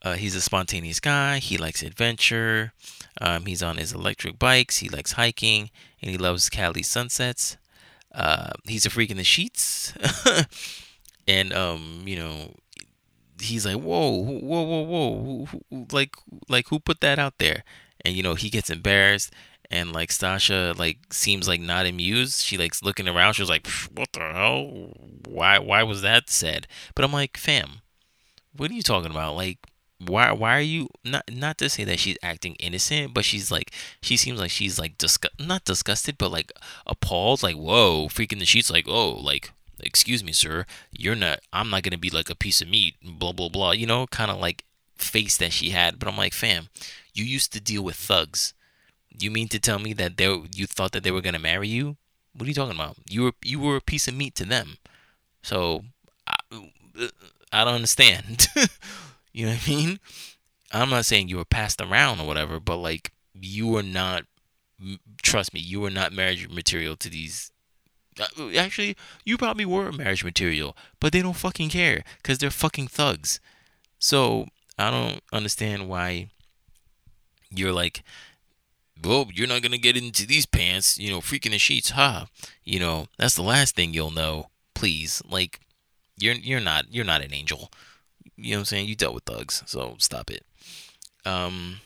uh, 0.02 0.14
he's 0.14 0.36
a 0.36 0.42
spontaneous 0.42 1.00
guy. 1.00 1.40
He 1.40 1.58
likes 1.58 1.84
adventure. 1.84 2.74
Um, 3.20 3.46
he's 3.46 3.64
on 3.64 3.78
his 3.78 3.94
electric 3.94 4.40
bikes. 4.40 4.78
He 4.78 4.90
likes 4.90 5.14
hiking, 5.14 5.72
and 6.02 6.12
he 6.12 6.18
loves 6.18 6.50
Cali 6.50 6.84
sunsets. 6.84 7.58
Uh, 8.14 8.52
he's 8.64 8.86
a 8.86 8.90
freak 8.90 9.12
in 9.12 9.18
the 9.18 9.24
sheets, 9.24 9.94
and 11.28 11.54
um, 11.54 12.04
you 12.06 12.16
know 12.16 12.54
he's 13.40 13.66
like, 13.66 13.78
whoa, 13.78 14.12
whoa, 14.12 14.62
whoa, 14.64 14.82
whoa, 14.84 15.24
who, 15.24 15.62
who, 15.70 15.88
like, 15.92 16.16
like 16.48 16.68
who 16.68 16.80
put 16.80 17.02
that 17.02 17.20
out 17.20 17.38
there? 17.40 17.64
And 18.06 18.16
you 18.16 18.24
know, 18.24 18.36
he 18.36 18.50
gets 18.50 18.70
embarrassed, 18.70 19.34
and 19.70 19.92
like 19.92 20.10
Stasha 20.10 20.78
like 20.78 20.98
seems 21.12 21.48
like 21.48 21.62
not 21.62 21.86
amused. 21.86 22.42
She 22.42 22.58
likes 22.58 22.84
looking 22.84 23.08
around. 23.08 23.34
She 23.34 23.42
was 23.42 23.50
like, 23.50 23.68
"What 23.94 24.14
the 24.14 24.20
hell? 24.20 24.94
Why? 25.28 25.60
Why 25.60 25.84
was 25.84 26.02
that 26.02 26.30
said?" 26.30 26.68
But 26.96 27.06
I'm 27.06 27.14
like, 27.14 27.38
"Fam, 27.38 27.82
what 28.56 28.72
are 28.72 28.74
you 28.74 28.82
talking 28.82 29.12
about? 29.12 29.36
Like, 29.36 29.60
why? 30.00 30.32
Why 30.32 30.58
are 30.58 30.62
you 30.62 30.90
not? 31.04 31.30
Not 31.32 31.58
to 31.60 31.70
say 31.70 31.84
that 31.84 32.00
she's 32.00 32.18
acting 32.24 32.56
innocent, 32.56 33.14
but 33.14 33.26
she's 33.26 33.52
like, 33.52 33.72
she 34.02 34.18
seems 34.18 34.40
like 34.40 34.52
she's 34.52 34.80
like 34.80 34.98
disgust, 34.98 35.40
not 35.40 35.66
disgusted, 35.66 36.18
but 36.18 36.32
like 36.32 36.52
appalled. 36.88 37.44
Like, 37.44 37.56
whoa, 37.56 38.08
freaking 38.08 38.40
the 38.40 38.46
sheets. 38.46 38.72
Like, 38.72 38.86
oh, 38.88 39.12
like." 39.12 39.52
Excuse 39.84 40.24
me, 40.24 40.32
sir. 40.32 40.66
You're 40.92 41.16
not. 41.16 41.40
I'm 41.54 41.70
not 41.70 41.84
gonna 41.84 41.98
be 41.98 42.10
like 42.10 42.30
a 42.30 42.36
piece 42.36 42.62
of 42.62 42.70
meat. 42.70 42.96
Blah 43.04 43.34
blah 43.34 43.50
blah. 43.50 43.72
You 43.72 43.88
know, 43.88 44.08
kind 44.08 44.32
of 44.32 44.40
like 44.40 44.66
face 44.96 45.38
that 45.38 45.54
she 45.54 45.70
had. 45.72 46.00
But 46.00 46.08
I'm 46.08 46.18
like, 46.18 46.34
fam, 46.34 46.70
you 47.14 47.24
used 47.24 47.54
to 47.54 47.62
deal 47.62 47.84
with 47.84 47.96
thugs 47.96 48.54
you 49.24 49.32
mean 49.32 49.48
to 49.50 49.60
tell 49.60 49.80
me 49.80 49.94
that 49.94 50.18
they 50.18 50.26
you 50.54 50.66
thought 50.66 50.92
that 50.94 51.04
they 51.04 51.12
were 51.12 51.22
gonna 51.22 51.40
marry 51.40 51.68
you? 51.68 51.98
What 52.34 52.46
are 52.46 52.50
you 52.50 52.54
talking 52.54 52.76
about? 52.76 52.98
You 53.10 53.24
were 53.24 53.34
you 53.44 53.60
were 53.60 53.76
a 53.76 53.82
piece 53.82 54.08
of 54.08 54.16
meat 54.16 54.36
to 54.36 54.46
them. 54.46 54.78
So 55.42 55.86
I, 56.28 56.36
I 57.52 57.66
don't 57.66 57.76
understand. 57.76 58.48
you 59.34 59.46
know 59.46 59.54
what 59.54 59.68
I 59.68 59.70
mean? 59.70 60.00
I'm 60.72 60.90
not 60.90 61.06
saying 61.06 61.30
you 61.30 61.38
were 61.38 61.46
passed 61.46 61.82
around 61.82 62.20
or 62.20 62.28
whatever, 62.28 62.60
but 62.60 62.78
like 62.78 63.12
you 63.34 63.68
were 63.68 63.84
not. 63.84 64.24
Trust 65.22 65.54
me, 65.54 65.60
you 65.60 65.82
were 65.82 65.90
not 65.90 66.14
marriage 66.14 66.48
material 66.50 66.96
to 66.98 67.10
these. 67.10 67.52
Uh, 68.20 68.50
actually, 68.58 68.96
you 69.24 69.38
probably 69.38 69.66
were 69.66 69.92
marriage 69.92 70.24
material, 70.24 70.76
but 71.00 71.14
they 71.14 71.22
don't 71.22 71.36
fucking 71.36 71.70
care 71.70 72.04
because 72.18 72.38
they're 72.38 72.50
fucking 72.50 72.88
thugs. 72.88 73.40
So 73.98 74.48
I 74.78 74.90
don't 74.92 75.22
understand 75.32 75.90
why 75.90 76.30
you're 77.52 77.74
like 77.74 78.04
well, 79.04 79.28
you're 79.34 79.48
not 79.48 79.62
gonna 79.62 79.78
get 79.78 79.98
into 79.98 80.26
these 80.26 80.46
pants, 80.46 80.98
you 80.98 81.10
know, 81.10 81.20
freaking 81.22 81.52
the 81.52 81.58
sheets. 81.58 81.92
Huh? 81.92 82.26
You 82.64 82.80
know, 82.80 83.08
that's 83.18 83.36
the 83.36 83.42
last 83.44 83.76
thing 83.76 83.94
you'll 83.94 84.12
know. 84.12 84.50
Please, 84.74 85.22
like, 85.30 85.60
you're 86.18 86.36
you're 86.36 86.60
not 86.60 86.86
you're 86.94 87.06
not 87.06 87.22
an 87.22 87.34
angel. 87.34 87.72
You 88.36 88.52
know 88.52 88.58
what 88.58 88.60
I'm 88.60 88.66
saying? 88.66 88.88
You 88.88 88.96
dealt 88.96 89.16
with 89.16 89.24
thugs, 89.24 89.64
so 89.66 89.96
stop 90.00 90.32
it. 90.32 90.46
Um, 91.26 91.82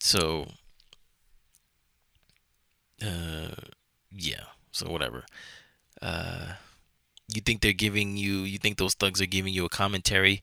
so, 0.00 0.48
uh, 3.02 3.54
yeah. 4.10 4.44
So 4.72 4.90
whatever. 4.90 5.24
Uh, 6.02 6.54
you 7.32 7.40
think 7.40 7.60
they're 7.60 7.72
giving 7.72 8.16
you? 8.16 8.40
You 8.40 8.58
think 8.58 8.78
those 8.78 8.94
thugs 8.94 9.20
are 9.20 9.26
giving 9.26 9.52
you 9.54 9.64
a 9.64 9.70
commentary, 9.70 10.42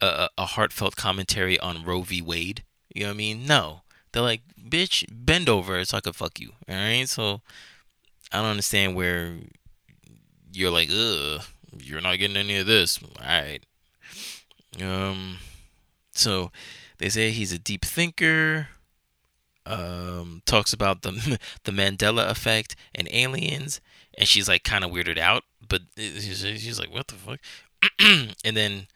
a, 0.00 0.28
a 0.36 0.46
heartfelt 0.46 0.96
commentary 0.96 1.58
on 1.58 1.84
Roe 1.84 2.02
v. 2.02 2.20
Wade? 2.20 2.64
You 2.94 3.02
know 3.02 3.08
what 3.08 3.14
I 3.14 3.18
mean? 3.18 3.46
No 3.46 3.82
they're 4.16 4.22
like, 4.22 4.40
bitch, 4.58 5.04
bend 5.10 5.46
over 5.46 5.84
so 5.84 5.98
I 5.98 6.00
could 6.00 6.16
fuck 6.16 6.40
you. 6.40 6.52
All 6.66 6.74
right. 6.74 7.06
So 7.06 7.42
I 8.32 8.38
don't 8.38 8.46
understand 8.52 8.96
where 8.96 9.34
you're 10.50 10.70
like, 10.70 10.88
ugh, 10.90 11.42
you're 11.78 12.00
not 12.00 12.18
getting 12.18 12.38
any 12.38 12.56
of 12.56 12.66
this. 12.66 12.98
All 13.02 13.26
right. 13.26 13.60
Um. 14.82 15.36
So 16.12 16.50
they 16.96 17.10
say 17.10 17.30
he's 17.30 17.52
a 17.52 17.58
deep 17.58 17.84
thinker. 17.84 18.68
Um, 19.66 20.42
talks 20.46 20.72
about 20.72 21.02
the 21.02 21.38
the 21.64 21.72
Mandela 21.72 22.30
effect 22.30 22.76
and 22.94 23.08
aliens, 23.10 23.80
and 24.16 24.28
she's 24.28 24.48
like 24.48 24.62
kind 24.64 24.84
of 24.84 24.90
weirded 24.90 25.18
out, 25.18 25.42
but 25.68 25.82
she's 25.96 26.78
like, 26.78 26.92
what 26.92 27.08
the 27.08 27.14
fuck? 27.14 27.40
and 28.44 28.56
then, 28.56 28.86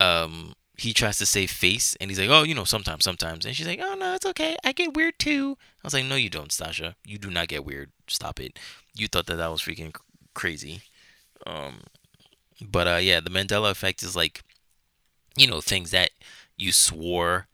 um, 0.00 0.54
he 0.76 0.92
tries 0.92 1.18
to 1.18 1.26
save 1.26 1.50
face 1.50 1.96
and 2.00 2.10
he's 2.10 2.18
like, 2.18 2.30
oh, 2.30 2.42
you 2.42 2.54
know, 2.54 2.64
sometimes, 2.64 3.04
sometimes. 3.04 3.46
And 3.46 3.54
she's 3.54 3.66
like, 3.66 3.80
oh, 3.82 3.94
no, 3.94 4.14
it's 4.14 4.26
okay. 4.26 4.56
I 4.64 4.72
get 4.72 4.94
weird 4.94 5.18
too. 5.18 5.56
I 5.60 5.86
was 5.86 5.94
like, 5.94 6.04
no, 6.04 6.16
you 6.16 6.30
don't, 6.30 6.50
Stasha. 6.50 6.94
You 7.04 7.16
do 7.18 7.30
not 7.30 7.48
get 7.48 7.64
weird. 7.64 7.92
Stop 8.08 8.40
it. 8.40 8.58
You 8.94 9.06
thought 9.06 9.26
that 9.26 9.36
that 9.36 9.50
was 9.50 9.62
freaking 9.62 9.94
crazy. 10.34 10.82
Um, 11.46 11.82
but 12.60 12.88
uh, 12.88 12.96
yeah, 12.96 13.20
the 13.20 13.30
Mandela 13.30 13.70
effect 13.70 14.02
is 14.02 14.16
like, 14.16 14.42
you 15.36 15.46
know, 15.46 15.60
things 15.60 15.90
that 15.92 16.10
you 16.56 16.72
swore 16.72 17.46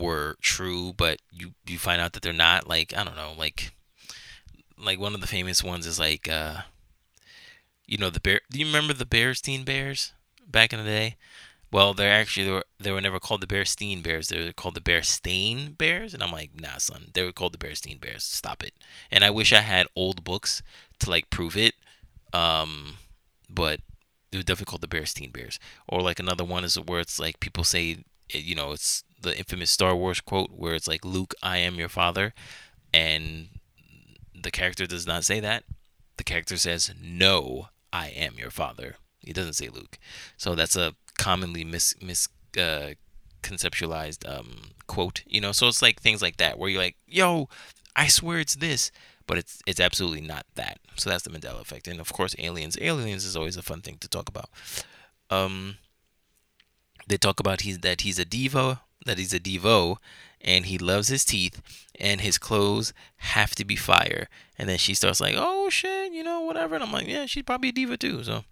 were 0.00 0.36
true, 0.40 0.92
but 0.96 1.20
you 1.30 1.52
you 1.66 1.78
find 1.78 2.00
out 2.00 2.12
that 2.12 2.22
they're 2.22 2.32
not. 2.32 2.68
Like 2.68 2.94
I 2.96 3.04
don't 3.04 3.16
know, 3.16 3.32
like 3.36 3.72
like 4.82 4.98
one 4.98 5.14
of 5.14 5.20
the 5.20 5.26
famous 5.26 5.62
ones 5.62 5.86
is 5.86 5.98
like, 5.98 6.28
uh, 6.28 6.62
you 7.86 7.98
know, 7.98 8.10
the 8.10 8.20
bear. 8.20 8.40
Do 8.50 8.58
you 8.58 8.66
remember 8.66 8.92
the 8.92 9.04
Bearstein 9.04 9.64
Bears 9.64 10.12
back 10.46 10.72
in 10.72 10.78
the 10.78 10.84
day? 10.84 11.16
Well, 11.70 11.92
they're 11.92 12.12
actually 12.12 12.46
they 12.46 12.52
were, 12.52 12.64
they 12.78 12.92
were 12.92 13.00
never 13.00 13.20
called 13.20 13.42
the 13.42 13.46
Bearstein 13.46 14.02
Bears. 14.02 14.28
They 14.28 14.42
were 14.42 14.52
called 14.52 14.74
the 14.74 14.80
Bearstain 14.80 15.76
Bears, 15.76 16.14
and 16.14 16.22
I'm 16.22 16.32
like, 16.32 16.58
nah, 16.58 16.78
son. 16.78 17.10
They 17.12 17.22
were 17.22 17.32
called 17.32 17.52
the 17.52 17.58
Bearstein 17.58 18.00
Bears. 18.00 18.24
Stop 18.24 18.62
it. 18.62 18.72
And 19.10 19.22
I 19.22 19.30
wish 19.30 19.52
I 19.52 19.60
had 19.60 19.86
old 19.94 20.24
books 20.24 20.62
to 21.00 21.10
like 21.10 21.30
prove 21.30 21.56
it. 21.56 21.74
Um, 22.32 22.94
but 23.50 23.80
they 24.30 24.38
were 24.38 24.44
definitely 24.44 24.70
called 24.70 24.82
the 24.82 24.88
Bearstein 24.88 25.32
Bears. 25.32 25.58
Or 25.86 26.00
like 26.00 26.18
another 26.18 26.44
one 26.44 26.64
is 26.64 26.76
where 26.76 27.00
it's 27.00 27.18
like 27.18 27.40
people 27.40 27.64
say, 27.64 27.98
you 28.30 28.54
know, 28.54 28.72
it's 28.72 29.04
the 29.20 29.36
infamous 29.36 29.70
Star 29.70 29.94
Wars 29.94 30.20
quote 30.20 30.50
where 30.50 30.74
it's 30.74 30.88
like, 30.88 31.04
Luke, 31.04 31.34
I 31.42 31.58
am 31.58 31.76
your 31.76 31.88
father, 31.88 32.34
and 32.92 33.48
the 34.34 34.50
character 34.50 34.86
does 34.86 35.06
not 35.06 35.24
say 35.24 35.40
that. 35.40 35.64
The 36.16 36.24
character 36.24 36.56
says, 36.56 36.92
No, 37.00 37.68
I 37.92 38.08
am 38.08 38.34
your 38.36 38.50
father. 38.50 38.96
He 39.20 39.32
doesn't 39.32 39.54
say 39.54 39.68
Luke. 39.68 39.98
So 40.36 40.54
that's 40.54 40.76
a 40.76 40.94
commonly 41.18 41.64
mis 41.64 41.94
mis 42.00 42.28
uh, 42.58 42.90
conceptualized 43.42 44.28
um, 44.28 44.72
quote. 44.86 45.22
You 45.26 45.40
know, 45.40 45.52
so 45.52 45.68
it's 45.68 45.82
like 45.82 46.00
things 46.00 46.22
like 46.22 46.36
that 46.38 46.58
where 46.58 46.68
you're 46.70 46.82
like, 46.82 46.96
"Yo, 47.06 47.48
I 47.96 48.08
swear 48.08 48.38
it's 48.38 48.56
this," 48.56 48.90
but 49.26 49.38
it's 49.38 49.60
it's 49.66 49.80
absolutely 49.80 50.22
not 50.22 50.46
that. 50.54 50.78
So 50.96 51.10
that's 51.10 51.24
the 51.24 51.30
Mandela 51.30 51.60
effect, 51.60 51.88
and 51.88 52.00
of 52.00 52.12
course, 52.12 52.34
aliens. 52.38 52.78
Aliens 52.80 53.24
is 53.24 53.36
always 53.36 53.56
a 53.56 53.62
fun 53.62 53.82
thing 53.82 53.98
to 54.00 54.08
talk 54.08 54.28
about. 54.28 54.50
Um, 55.30 55.76
they 57.06 57.16
talk 57.16 57.40
about 57.40 57.62
he's 57.62 57.78
that 57.80 58.02
he's 58.02 58.18
a 58.18 58.24
devo, 58.24 58.80
that 59.08 59.18
he's 59.18 59.34
a 59.34 59.40
devo, 59.40 59.96
and 60.40 60.66
he 60.66 60.78
loves 60.78 61.08
his 61.08 61.24
teeth, 61.24 61.60
and 61.98 62.20
his 62.20 62.38
clothes 62.38 62.92
have 63.16 63.54
to 63.56 63.64
be 63.64 63.76
fire. 63.76 64.28
And 64.56 64.68
then 64.68 64.78
she 64.78 64.94
starts 64.94 65.20
like, 65.20 65.34
"Oh 65.36 65.70
shit, 65.70 66.12
you 66.12 66.22
know, 66.22 66.40
whatever." 66.40 66.74
And 66.74 66.84
I'm 66.84 66.92
like, 66.92 67.08
"Yeah, 67.08 67.26
she's 67.26 67.42
probably 67.42 67.70
a 67.70 67.72
diva 67.72 67.96
too." 67.96 68.22
So, 68.24 68.44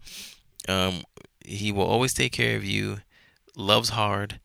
um, 0.69 1.05
he 1.45 1.73
will 1.73 1.87
always 1.87 2.15
take 2.15 2.33
care 2.33 2.57
of 2.57 2.65
you, 2.65 2.99
loves 3.57 3.91
hard, 3.91 4.41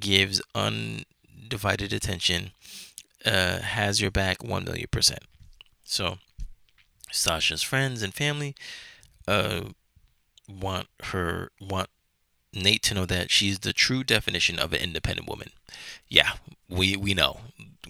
gives 0.00 0.40
undivided 0.54 1.92
attention, 1.92 2.52
uh, 3.24 3.58
has 3.58 4.00
your 4.00 4.10
back 4.10 4.42
1 4.42 4.64
million 4.64 4.88
percent. 4.90 5.20
So, 5.84 6.18
Sasha's 7.10 7.62
friends 7.62 8.02
and 8.02 8.14
family 8.14 8.54
uh, 9.28 9.62
want 10.48 10.88
her, 11.04 11.50
want 11.60 11.90
Nate 12.52 12.82
to 12.84 12.94
know 12.94 13.06
that 13.06 13.30
she's 13.30 13.60
the 13.60 13.72
true 13.72 14.04
definition 14.04 14.58
of 14.58 14.72
an 14.72 14.80
independent 14.80 15.28
woman. 15.28 15.50
Yeah, 16.08 16.32
we, 16.68 16.96
we 16.96 17.14
know. 17.14 17.40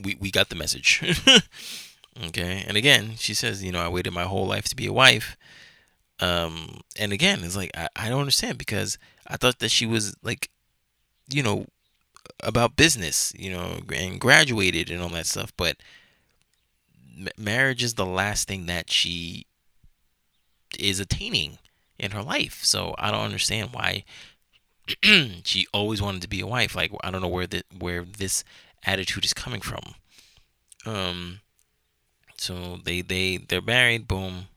We, 0.02 0.16
we 0.20 0.30
got 0.30 0.48
the 0.48 0.54
message. 0.56 1.02
okay. 2.26 2.64
And 2.66 2.76
again, 2.76 3.12
she 3.16 3.34
says, 3.34 3.62
you 3.62 3.72
know, 3.72 3.80
I 3.80 3.88
waited 3.88 4.12
my 4.12 4.24
whole 4.24 4.46
life 4.46 4.64
to 4.66 4.76
be 4.76 4.86
a 4.86 4.92
wife 4.92 5.36
um, 6.22 6.80
and 6.96 7.12
again, 7.12 7.40
it's 7.42 7.56
like 7.56 7.72
I, 7.76 7.88
I 7.96 8.08
don't 8.08 8.20
understand 8.20 8.56
because 8.56 8.96
I 9.26 9.36
thought 9.36 9.58
that 9.58 9.70
she 9.70 9.86
was 9.86 10.14
like, 10.22 10.50
you 11.28 11.42
know, 11.42 11.66
about 12.40 12.76
business, 12.76 13.32
you 13.36 13.50
know, 13.50 13.80
and 13.92 14.20
graduated 14.20 14.88
and 14.88 15.02
all 15.02 15.08
that 15.10 15.26
stuff. 15.26 15.52
But 15.56 15.78
m- 17.18 17.28
marriage 17.36 17.82
is 17.82 17.94
the 17.94 18.06
last 18.06 18.46
thing 18.46 18.66
that 18.66 18.88
she 18.88 19.46
is 20.78 21.00
attaining 21.00 21.58
in 21.98 22.12
her 22.12 22.22
life. 22.22 22.60
So 22.62 22.94
I 22.98 23.10
don't 23.10 23.24
understand 23.24 23.70
why 23.72 24.04
she 25.44 25.66
always 25.72 26.02
wanted 26.02 26.22
to 26.22 26.28
be 26.28 26.40
a 26.40 26.46
wife. 26.46 26.74
Like 26.74 26.92
I 27.02 27.10
don't 27.10 27.22
know 27.22 27.28
where 27.28 27.46
the 27.46 27.62
where 27.76 28.04
this 28.04 28.44
attitude 28.84 29.24
is 29.24 29.34
coming 29.34 29.60
from. 29.60 29.94
Um. 30.86 31.40
So 32.36 32.78
they 32.82 33.02
they 33.02 33.36
they're 33.36 33.62
married. 33.62 34.08
Boom. 34.08 34.48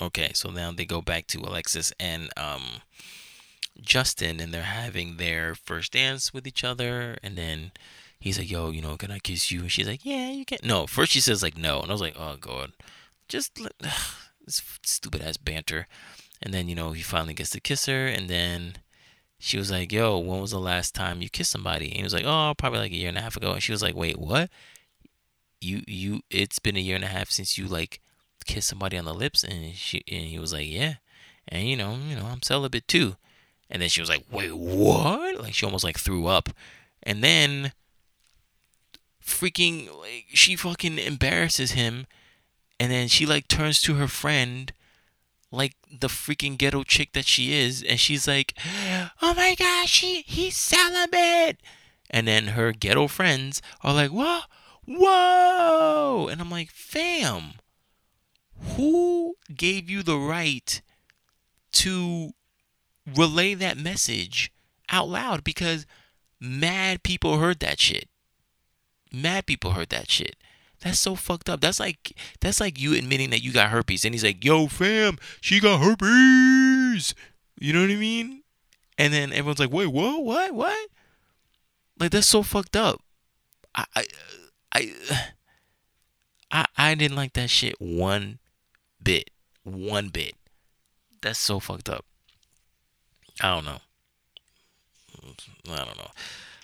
Okay, 0.00 0.30
so 0.34 0.50
now 0.50 0.72
they 0.72 0.86
go 0.86 1.02
back 1.02 1.26
to 1.28 1.40
Alexis 1.40 1.92
and 2.00 2.30
um, 2.36 2.80
Justin, 3.80 4.40
and 4.40 4.52
they're 4.52 4.62
having 4.62 5.16
their 5.16 5.54
first 5.54 5.92
dance 5.92 6.32
with 6.32 6.46
each 6.46 6.64
other, 6.64 7.18
and 7.22 7.36
then 7.36 7.72
he's 8.18 8.38
like, 8.38 8.50
"Yo, 8.50 8.70
you 8.70 8.80
know, 8.80 8.96
can 8.96 9.10
I 9.10 9.18
kiss 9.18 9.50
you?" 9.50 9.60
And 9.60 9.72
she's 9.72 9.88
like, 9.88 10.04
"Yeah, 10.04 10.30
you 10.30 10.44
can." 10.44 10.58
No, 10.62 10.86
first 10.86 11.12
she 11.12 11.20
says 11.20 11.42
like 11.42 11.56
no, 11.56 11.80
and 11.80 11.90
I 11.90 11.94
was 11.94 12.00
like, 12.00 12.16
"Oh 12.18 12.36
god, 12.40 12.72
just 13.28 13.60
let, 13.60 13.72
ugh, 13.84 13.90
this 14.44 14.62
stupid 14.84 15.20
ass 15.22 15.36
banter." 15.36 15.86
And 16.42 16.54
then 16.54 16.68
you 16.68 16.74
know 16.74 16.92
he 16.92 17.02
finally 17.02 17.34
gets 17.34 17.50
to 17.50 17.60
kiss 17.60 17.86
her, 17.86 18.06
and 18.06 18.30
then 18.30 18.76
she 19.40 19.58
was 19.58 19.70
like, 19.70 19.90
"Yo, 19.90 20.18
when 20.18 20.40
was 20.40 20.52
the 20.52 20.60
last 20.60 20.94
time 20.94 21.22
you 21.22 21.28
kissed 21.28 21.50
somebody?" 21.50 21.86
And 21.86 21.96
he 21.96 22.02
was 22.02 22.14
like, 22.14 22.24
"Oh, 22.24 22.54
probably 22.56 22.78
like 22.78 22.92
a 22.92 22.96
year 22.96 23.08
and 23.08 23.18
a 23.18 23.22
half 23.22 23.36
ago." 23.36 23.52
And 23.52 23.62
she 23.62 23.72
was 23.72 23.82
like, 23.82 23.96
"Wait, 23.96 24.18
what? 24.18 24.50
You 25.60 25.82
you? 25.88 26.20
It's 26.30 26.58
been 26.58 26.76
a 26.76 26.80
year 26.80 26.94
and 26.96 27.04
a 27.04 27.08
half 27.08 27.30
since 27.30 27.58
you 27.58 27.66
like." 27.66 28.00
kissed 28.46 28.68
somebody 28.68 28.96
on 28.96 29.04
the 29.04 29.14
lips 29.14 29.44
and 29.44 29.74
she 29.74 30.02
and 30.10 30.24
he 30.24 30.38
was 30.38 30.52
like 30.52 30.66
yeah 30.66 30.94
and 31.48 31.68
you 31.68 31.76
know 31.76 31.96
you 32.08 32.16
know 32.16 32.26
i'm 32.26 32.42
celibate 32.42 32.88
too 32.88 33.16
and 33.68 33.80
then 33.80 33.88
she 33.88 34.00
was 34.00 34.08
like 34.08 34.24
wait 34.30 34.56
what 34.56 35.40
like 35.40 35.54
she 35.54 35.64
almost 35.64 35.84
like 35.84 35.98
threw 35.98 36.26
up 36.26 36.48
and 37.02 37.22
then 37.22 37.72
freaking 39.24 39.86
like 40.00 40.26
she 40.32 40.56
fucking 40.56 40.98
embarrasses 40.98 41.72
him 41.72 42.06
and 42.78 42.90
then 42.90 43.08
she 43.08 43.26
like 43.26 43.46
turns 43.46 43.80
to 43.80 43.94
her 43.94 44.08
friend 44.08 44.72
like 45.50 45.74
the 45.90 46.08
freaking 46.08 46.56
ghetto 46.56 46.82
chick 46.82 47.12
that 47.12 47.26
she 47.26 47.52
is 47.52 47.82
and 47.82 47.98
she's 47.98 48.28
like 48.28 48.54
oh 49.20 49.34
my 49.34 49.54
gosh 49.58 49.90
she 49.90 50.22
he's 50.26 50.56
celibate! 50.56 51.60
And 52.08 52.26
then 52.26 52.48
her 52.48 52.72
ghetto 52.72 53.08
friends 53.08 53.60
are 53.82 53.94
like 53.94 54.10
whoa 54.10 54.40
whoa! 54.86 56.28
And 56.30 56.40
i'm 56.40 56.50
like 56.50 56.70
fam 56.70 57.54
who 58.76 59.36
gave 59.54 59.88
you 59.88 60.02
the 60.02 60.18
right 60.18 60.82
to 61.72 62.30
relay 63.06 63.54
that 63.54 63.78
message 63.78 64.52
out 64.90 65.08
loud? 65.08 65.44
Because 65.44 65.86
mad 66.38 67.02
people 67.02 67.38
heard 67.38 67.60
that 67.60 67.80
shit. 67.80 68.08
Mad 69.12 69.46
people 69.46 69.72
heard 69.72 69.88
that 69.90 70.10
shit 70.10 70.36
that's 70.80 70.98
so 70.98 71.14
fucked 71.14 71.48
up. 71.48 71.60
That's 71.60 71.80
like 71.80 72.12
that's 72.40 72.60
like 72.60 72.80
you 72.80 72.94
admitting 72.94 73.30
that 73.30 73.42
you 73.42 73.52
got 73.52 73.70
herpes, 73.70 74.04
and 74.04 74.14
he's 74.14 74.24
like, 74.24 74.44
"Yo, 74.44 74.66
fam, 74.66 75.18
she 75.40 75.60
got 75.60 75.80
herpes." 75.80 77.14
You 77.58 77.72
know 77.72 77.82
what 77.82 77.90
I 77.90 77.96
mean? 77.96 78.42
And 78.98 79.12
then 79.12 79.32
everyone's 79.32 79.58
like, 79.58 79.72
"Wait, 79.72 79.88
what? 79.88 80.22
What? 80.24 80.54
What?" 80.54 80.88
Like 81.98 82.10
that's 82.10 82.26
so 82.26 82.42
fucked 82.42 82.76
up. 82.76 83.00
I, 83.74 83.84
I, 83.94 84.06
I, 84.72 84.94
I, 86.50 86.64
I 86.76 86.94
didn't 86.94 87.16
like 87.16 87.34
that 87.34 87.50
shit 87.50 87.76
one 87.78 88.38
bit. 89.02 89.30
One 89.62 90.08
bit. 90.08 90.34
That's 91.20 91.38
so 91.38 91.60
fucked 91.60 91.88
up. 91.88 92.04
I 93.42 93.54
don't 93.54 93.64
know. 93.64 93.80
I 95.70 95.84
don't 95.84 95.98
know. 95.98 96.10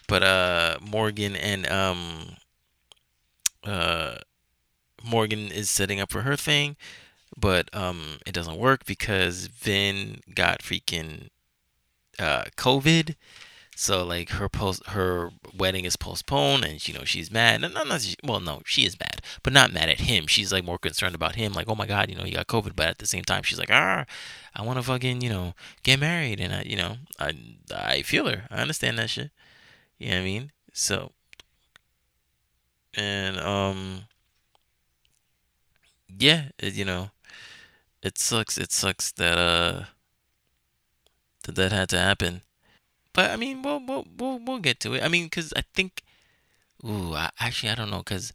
But 0.08 0.22
uh 0.22 0.78
Morgan 0.80 1.36
and 1.36 1.70
um 1.70 2.36
uh, 3.66 4.18
Morgan 5.04 5.50
is 5.50 5.70
setting 5.70 6.00
up 6.00 6.10
for 6.10 6.22
her 6.22 6.36
thing, 6.36 6.76
but 7.36 7.74
um, 7.74 8.18
it 8.26 8.32
doesn't 8.32 8.58
work 8.58 8.84
because 8.86 9.48
Binh 9.48 10.20
got 10.34 10.60
freaking 10.60 11.28
uh, 12.18 12.44
COVID. 12.56 13.14
So 13.78 14.02
like 14.06 14.30
her 14.30 14.48
post 14.48 14.86
her 14.88 15.30
wedding 15.54 15.84
is 15.84 15.96
postponed, 15.96 16.64
and 16.64 16.88
you 16.88 16.94
know 16.94 17.04
she's 17.04 17.30
mad. 17.30 17.62
And 17.62 17.74
not, 17.74 17.86
not, 17.86 18.14
well, 18.24 18.40
no, 18.40 18.62
she 18.64 18.86
is 18.86 18.98
mad, 18.98 19.20
but 19.42 19.52
not 19.52 19.70
mad 19.70 19.90
at 19.90 20.00
him. 20.00 20.26
She's 20.26 20.50
like 20.50 20.64
more 20.64 20.78
concerned 20.78 21.14
about 21.14 21.34
him. 21.34 21.52
Like, 21.52 21.68
oh 21.68 21.74
my 21.74 21.86
god, 21.86 22.08
you 22.08 22.16
know 22.16 22.24
he 22.24 22.30
got 22.30 22.46
COVID. 22.46 22.72
But 22.74 22.88
at 22.88 22.98
the 22.98 23.06
same 23.06 23.24
time, 23.24 23.42
she's 23.42 23.58
like, 23.58 23.70
ah, 23.70 24.06
I 24.54 24.62
want 24.62 24.78
to 24.78 24.82
fucking 24.82 25.20
you 25.20 25.28
know 25.28 25.52
get 25.82 26.00
married, 26.00 26.40
and 26.40 26.54
I 26.54 26.62
you 26.62 26.76
know 26.76 26.96
I 27.18 27.34
I 27.70 28.00
feel 28.00 28.26
her. 28.28 28.44
I 28.50 28.62
understand 28.62 28.98
that 28.98 29.10
shit. 29.10 29.30
You 29.98 30.08
know 30.08 30.14
what 30.16 30.20
I 30.22 30.24
mean? 30.24 30.52
So 30.72 31.12
and 32.96 33.38
um 33.40 34.02
yeah 36.18 36.48
it, 36.58 36.74
you 36.74 36.84
know 36.84 37.10
it 38.02 38.18
sucks 38.18 38.58
it 38.58 38.72
sucks 38.72 39.12
that 39.12 39.38
uh 39.38 39.84
that 41.44 41.54
that 41.54 41.72
had 41.72 41.88
to 41.88 41.98
happen 41.98 42.42
but 43.12 43.30
i 43.30 43.36
mean 43.36 43.62
we'll 43.62 43.80
we'll 43.86 44.06
we'll, 44.18 44.40
we'll 44.44 44.58
get 44.58 44.80
to 44.80 44.94
it 44.94 45.02
i 45.02 45.08
mean 45.08 45.24
because 45.24 45.52
i 45.56 45.62
think 45.74 46.02
ooh 46.84 47.14
I, 47.14 47.30
actually 47.40 47.70
i 47.70 47.74
don't 47.74 47.90
know 47.90 47.98
because 47.98 48.32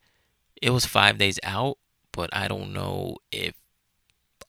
it 0.62 0.72
was 0.72 0.86
five 0.86 1.18
days 1.18 1.40
out 1.44 1.78
but 2.12 2.30
i 2.34 2.48
don't 2.48 2.74
know 2.74 3.18
if 3.32 3.56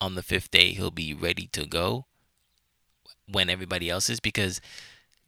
on 0.01 0.15
the 0.15 0.23
fifth 0.23 0.51
day 0.51 0.73
he'll 0.73 0.91
be 0.91 1.15
ready 1.15 1.49
to 1.53 1.67
go 1.67 2.07
when 3.31 3.49
everybody 3.51 3.89
else 3.91 4.11
is 4.11 4.21
because 4.21 4.61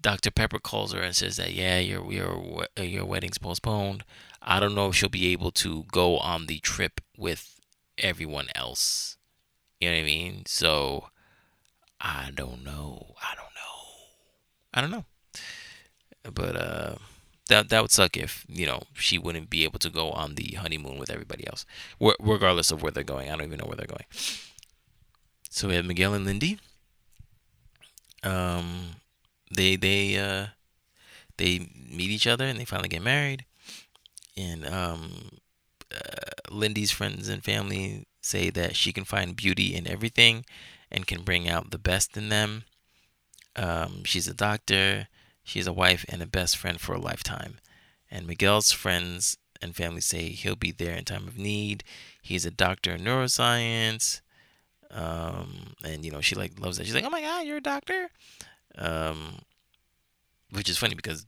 Dr. 0.00 0.30
Pepper 0.30 0.58
calls 0.58 0.92
her 0.92 1.00
and 1.00 1.16
says 1.16 1.36
that 1.36 1.54
yeah, 1.54 1.78
your 1.78 2.12
your 2.12 2.66
your 2.78 3.04
wedding's 3.04 3.38
postponed. 3.38 4.04
I 4.44 4.60
don't 4.60 4.74
know 4.74 4.88
if 4.88 4.96
she'll 4.96 5.08
be 5.08 5.32
able 5.32 5.50
to 5.52 5.84
go 5.90 6.18
on 6.18 6.46
the 6.46 6.58
trip 6.58 7.00
with 7.16 7.60
everyone 7.98 8.48
else. 8.54 9.16
You 9.80 9.88
know 9.88 9.96
what 9.96 10.02
I 10.02 10.04
mean? 10.04 10.42
So 10.46 11.08
I 12.00 12.30
don't 12.34 12.62
know. 12.62 13.14
I 13.22 13.34
don't 13.34 13.54
know. 13.54 13.74
I 14.74 14.80
don't 14.80 14.90
know. 14.90 15.04
But 16.30 16.56
uh 16.56 16.94
that 17.48 17.68
that 17.68 17.82
would 17.82 17.90
suck 17.90 18.16
if 18.16 18.44
you 18.48 18.66
know 18.66 18.82
she 18.94 19.18
wouldn't 19.18 19.50
be 19.50 19.64
able 19.64 19.78
to 19.78 19.90
go 19.90 20.10
on 20.10 20.34
the 20.34 20.56
honeymoon 20.58 20.98
with 20.98 21.10
everybody 21.10 21.46
else, 21.46 21.66
regardless 22.20 22.70
of 22.70 22.82
where 22.82 22.92
they're 22.92 23.04
going. 23.04 23.28
I 23.28 23.36
don't 23.36 23.46
even 23.46 23.58
know 23.58 23.66
where 23.66 23.76
they're 23.76 23.86
going. 23.86 24.06
So 25.50 25.68
we 25.68 25.74
have 25.74 25.84
Miguel 25.84 26.14
and 26.14 26.24
Lindy. 26.24 26.58
Um, 28.22 28.96
they 29.54 29.76
they 29.76 30.16
uh 30.16 30.46
they 31.36 31.70
meet 31.90 32.10
each 32.10 32.26
other 32.26 32.46
and 32.46 32.58
they 32.58 32.64
finally 32.64 32.88
get 32.88 33.02
married 33.02 33.44
and 34.36 34.66
um 34.66 35.38
uh, 35.94 36.30
Lindy's 36.50 36.90
friends 36.90 37.28
and 37.28 37.44
family 37.44 38.06
say 38.20 38.50
that 38.50 38.74
she 38.76 38.92
can 38.92 39.04
find 39.04 39.36
beauty 39.36 39.74
in 39.74 39.86
everything 39.86 40.44
and 40.90 41.06
can 41.06 41.22
bring 41.22 41.48
out 41.48 41.70
the 41.70 41.78
best 41.78 42.16
in 42.16 42.28
them. 42.30 42.64
Um, 43.56 44.02
she's 44.04 44.26
a 44.26 44.34
doctor, 44.34 45.08
she's 45.44 45.66
a 45.66 45.72
wife, 45.72 46.04
and 46.08 46.22
a 46.22 46.26
best 46.26 46.56
friend 46.56 46.80
for 46.80 46.94
a 46.94 47.00
lifetime. 47.00 47.58
And 48.10 48.26
Miguel's 48.26 48.72
friends 48.72 49.36
and 49.62 49.76
family 49.76 50.00
say 50.00 50.30
he'll 50.30 50.56
be 50.56 50.72
there 50.72 50.94
in 50.94 51.04
time 51.04 51.28
of 51.28 51.38
need. 51.38 51.84
He's 52.20 52.46
a 52.46 52.50
doctor 52.50 52.92
in 52.92 53.02
neuroscience. 53.02 54.20
Um, 54.90 55.74
and 55.84 56.04
you 56.04 56.10
know, 56.10 56.20
she 56.20 56.34
like 56.34 56.58
loves 56.58 56.78
that. 56.78 56.86
She's 56.86 56.94
like, 56.94 57.04
"Oh 57.04 57.10
my 57.10 57.20
god, 57.22 57.46
you're 57.46 57.56
a 57.58 57.62
doctor." 57.62 58.08
Um, 58.76 59.40
which 60.50 60.68
is 60.68 60.78
funny 60.78 60.94
because 60.94 61.26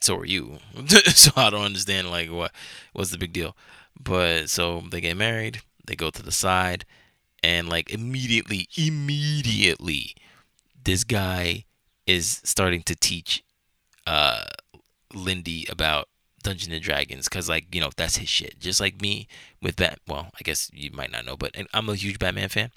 so 0.00 0.16
are 0.16 0.24
you. 0.24 0.58
so 0.88 1.32
I 1.36 1.50
don't 1.50 1.64
understand 1.64 2.10
like 2.10 2.30
what 2.30 2.52
what's 2.92 3.10
the 3.10 3.18
big 3.18 3.32
deal. 3.32 3.56
But 4.00 4.48
so 4.48 4.82
they 4.90 5.00
get 5.00 5.16
married, 5.16 5.60
they 5.86 5.96
go 5.96 6.10
to 6.10 6.22
the 6.22 6.32
side, 6.32 6.84
and 7.42 7.68
like 7.68 7.90
immediately, 7.90 8.68
immediately, 8.76 10.14
this 10.82 11.04
guy 11.04 11.64
is 12.06 12.40
starting 12.44 12.82
to 12.82 12.94
teach 12.94 13.44
uh 14.06 14.44
Lindy 15.14 15.66
about 15.68 16.08
Dungeons 16.42 16.72
and 16.72 16.82
Dragons 16.82 17.28
because 17.28 17.48
like 17.48 17.74
you 17.74 17.80
know 17.80 17.90
that's 17.96 18.16
his 18.16 18.28
shit. 18.28 18.60
Just 18.60 18.80
like 18.80 19.02
me 19.02 19.26
with 19.60 19.76
Bat. 19.76 19.98
Well, 20.06 20.28
I 20.34 20.42
guess 20.42 20.70
you 20.72 20.90
might 20.92 21.10
not 21.10 21.24
know, 21.26 21.36
but 21.36 21.56
I'm 21.74 21.88
a 21.88 21.94
huge 21.94 22.18
Batman 22.18 22.48
fan. 22.48 22.70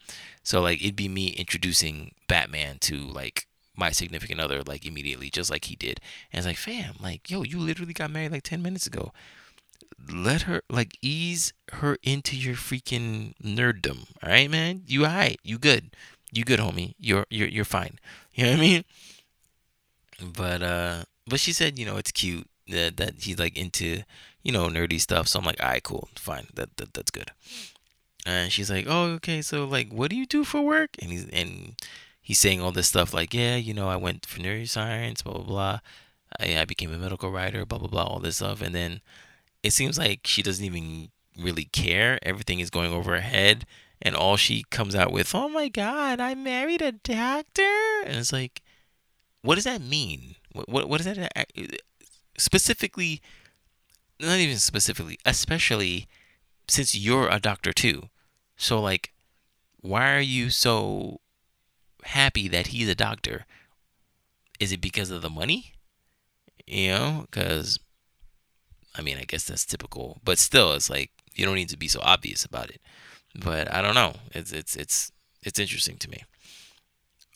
So 0.43 0.61
like 0.61 0.81
it'd 0.81 0.95
be 0.95 1.07
me 1.07 1.29
introducing 1.29 2.13
Batman 2.27 2.77
to 2.81 2.97
like 2.97 3.47
my 3.81 3.91
significant 3.91 4.39
other 4.39 4.61
like 4.61 4.85
immediately, 4.85 5.29
just 5.29 5.49
like 5.49 5.65
he 5.65 5.75
did. 5.75 5.99
And 6.31 6.37
it's 6.37 6.47
like, 6.47 6.55
fam, 6.55 6.93
like, 7.01 7.29
yo, 7.29 7.41
you 7.41 7.59
literally 7.59 7.93
got 7.93 8.11
married 8.11 8.31
like 8.31 8.43
10 8.43 8.61
minutes 8.61 8.85
ago. 8.85 9.11
Let 10.09 10.43
her 10.43 10.61
like 10.69 10.97
ease 11.01 11.51
her 11.73 11.97
into 12.03 12.37
your 12.37 12.55
freaking 12.55 13.33
nerddom. 13.43 14.05
All 14.23 14.29
right, 14.29 14.49
man. 14.49 14.83
You 14.85 15.05
alright. 15.05 15.39
You 15.43 15.57
good. 15.57 15.95
You 16.31 16.43
good, 16.43 16.59
homie. 16.59 16.93
You're 16.99 17.25
you're 17.29 17.49
you're 17.49 17.65
fine. 17.65 17.99
You 18.33 18.45
know 18.45 18.51
what 18.51 18.59
I 18.59 18.61
mean? 18.61 18.83
But 20.37 20.63
uh 20.63 21.03
but 21.27 21.41
she 21.41 21.51
said, 21.51 21.77
you 21.77 21.85
know, 21.85 21.97
it's 21.97 22.11
cute 22.11 22.47
that 22.69 22.95
that 22.97 23.15
he's 23.19 23.37
like 23.37 23.57
into, 23.57 24.03
you 24.41 24.51
know, 24.53 24.67
nerdy 24.67 25.01
stuff. 25.01 25.27
So 25.27 25.39
I'm 25.39 25.45
like, 25.45 25.61
all 25.61 25.69
right, 25.69 25.83
cool, 25.83 26.07
fine. 26.15 26.47
That, 26.53 26.77
that 26.77 26.93
that's 26.93 27.11
good. 27.11 27.31
And 28.25 28.51
she's 28.51 28.71
like, 28.71 28.85
oh, 28.87 29.05
okay. 29.15 29.41
So 29.41 29.65
like, 29.65 29.91
what 29.91 30.09
do 30.09 30.15
you 30.15 30.25
do 30.25 30.43
for 30.43 30.61
work? 30.61 30.91
And 31.01 31.11
he's 31.11 31.27
and 31.29 31.75
he's 32.21 32.39
saying 32.39 32.61
all 32.61 32.71
this 32.71 32.87
stuff 32.87 33.13
like, 33.13 33.33
yeah, 33.33 33.55
you 33.55 33.73
know, 33.73 33.89
I 33.89 33.95
went 33.95 34.25
for 34.25 34.39
neuroscience, 34.39 35.23
blah 35.23 35.33
blah 35.33 35.43
blah. 35.43 35.79
I, 36.39 36.59
I 36.59 36.65
became 36.65 36.93
a 36.93 36.97
medical 36.97 37.31
writer, 37.31 37.65
blah 37.65 37.79
blah 37.79 37.87
blah, 37.89 38.03
all 38.03 38.19
this 38.19 38.37
stuff, 38.37 38.61
and 38.61 38.73
then 38.73 39.01
it 39.63 39.73
seems 39.73 39.97
like 39.97 40.25
she 40.25 40.41
doesn't 40.41 40.65
even 40.65 41.09
really 41.37 41.65
care. 41.65 42.19
Everything 42.23 42.59
is 42.59 42.69
going 42.69 42.91
over 42.93 43.13
her 43.13 43.21
head, 43.21 43.65
and 44.01 44.15
all 44.15 44.37
she 44.37 44.63
comes 44.69 44.95
out 44.95 45.11
with, 45.11 45.33
"Oh 45.35 45.49
my 45.49 45.67
God, 45.67 46.19
I 46.19 46.35
married 46.35 46.81
a 46.81 46.91
doctor," 46.91 48.01
and 48.05 48.17
it's 48.17 48.33
like, 48.33 48.61
what 49.41 49.55
does 49.55 49.65
that 49.65 49.81
mean? 49.81 50.35
What 50.53 50.69
what, 50.69 50.89
what 50.89 51.01
does 51.01 51.15
that 51.15 51.31
uh, 51.35 51.43
specifically? 52.37 53.21
Not 54.19 54.37
even 54.37 54.57
specifically, 54.57 55.17
especially 55.25 56.07
since 56.67 56.95
you're 56.95 57.27
a 57.27 57.39
doctor 57.39 57.73
too. 57.73 58.03
So 58.55 58.79
like, 58.79 59.13
why 59.79 60.13
are 60.15 60.21
you 60.21 60.51
so 60.51 61.21
happy 62.03 62.47
that 62.47 62.67
he's 62.67 62.89
a 62.89 62.95
doctor. 62.95 63.45
Is 64.59 64.71
it 64.71 64.81
because 64.81 65.09
of 65.11 65.21
the 65.21 65.29
money? 65.29 65.73
You 66.67 66.89
know, 66.89 67.25
because 67.29 67.79
I 68.95 69.01
mean, 69.01 69.17
I 69.17 69.23
guess 69.23 69.45
that's 69.45 69.65
typical, 69.65 70.19
but 70.23 70.37
still, 70.37 70.73
it's 70.73 70.89
like 70.89 71.11
you 71.33 71.45
don't 71.45 71.55
need 71.55 71.69
to 71.69 71.77
be 71.77 71.87
so 71.87 71.99
obvious 72.03 72.45
about 72.45 72.69
it. 72.69 72.81
But 73.33 73.73
I 73.73 73.81
don't 73.81 73.95
know. 73.95 74.13
It's 74.31 74.51
it's 74.51 74.75
it's 74.75 75.11
it's 75.43 75.59
interesting 75.59 75.97
to 75.97 76.09
me. 76.09 76.23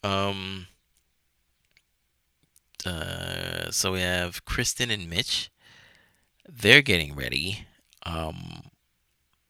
Um. 0.03 0.67
Uh, 2.85 3.71
so 3.71 3.93
we 3.93 4.01
have 4.01 4.45
Kristen 4.45 4.91
and 4.91 5.09
Mitch. 5.09 5.49
They're 6.47 6.83
getting 6.83 7.15
ready. 7.15 7.65
Um, 8.03 8.69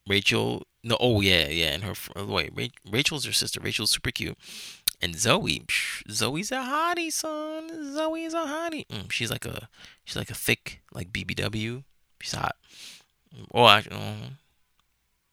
Rachel. 0.07 0.63
No, 0.83 0.97
oh 0.99 1.19
yeah, 1.19 1.47
yeah, 1.47 1.73
and 1.73 1.83
her 1.83 1.95
wait, 2.25 2.73
Rachel's 2.89 3.25
her 3.25 3.33
sister. 3.33 3.59
Rachel's 3.59 3.91
super 3.91 4.11
cute. 4.11 4.37
And 5.05 5.15
Zoe, 5.15 5.59
psh, 5.59 6.01
Zoe's 6.09 6.51
a 6.51 6.55
hottie, 6.55 7.11
son. 7.11 7.93
Zoe's 7.93 8.33
a 8.33 8.37
hottie. 8.37 8.87
Mm, 8.87 9.11
she's 9.11 9.29
like 9.29 9.45
a 9.45 9.69
she's 10.03 10.15
like 10.15 10.31
a 10.31 10.33
thick 10.33 10.81
like 10.95 11.13
BBW. 11.13 11.83
She's 12.19 12.33
hot. 12.33 12.55
Well, 13.51 13.67
actually, 13.67 13.97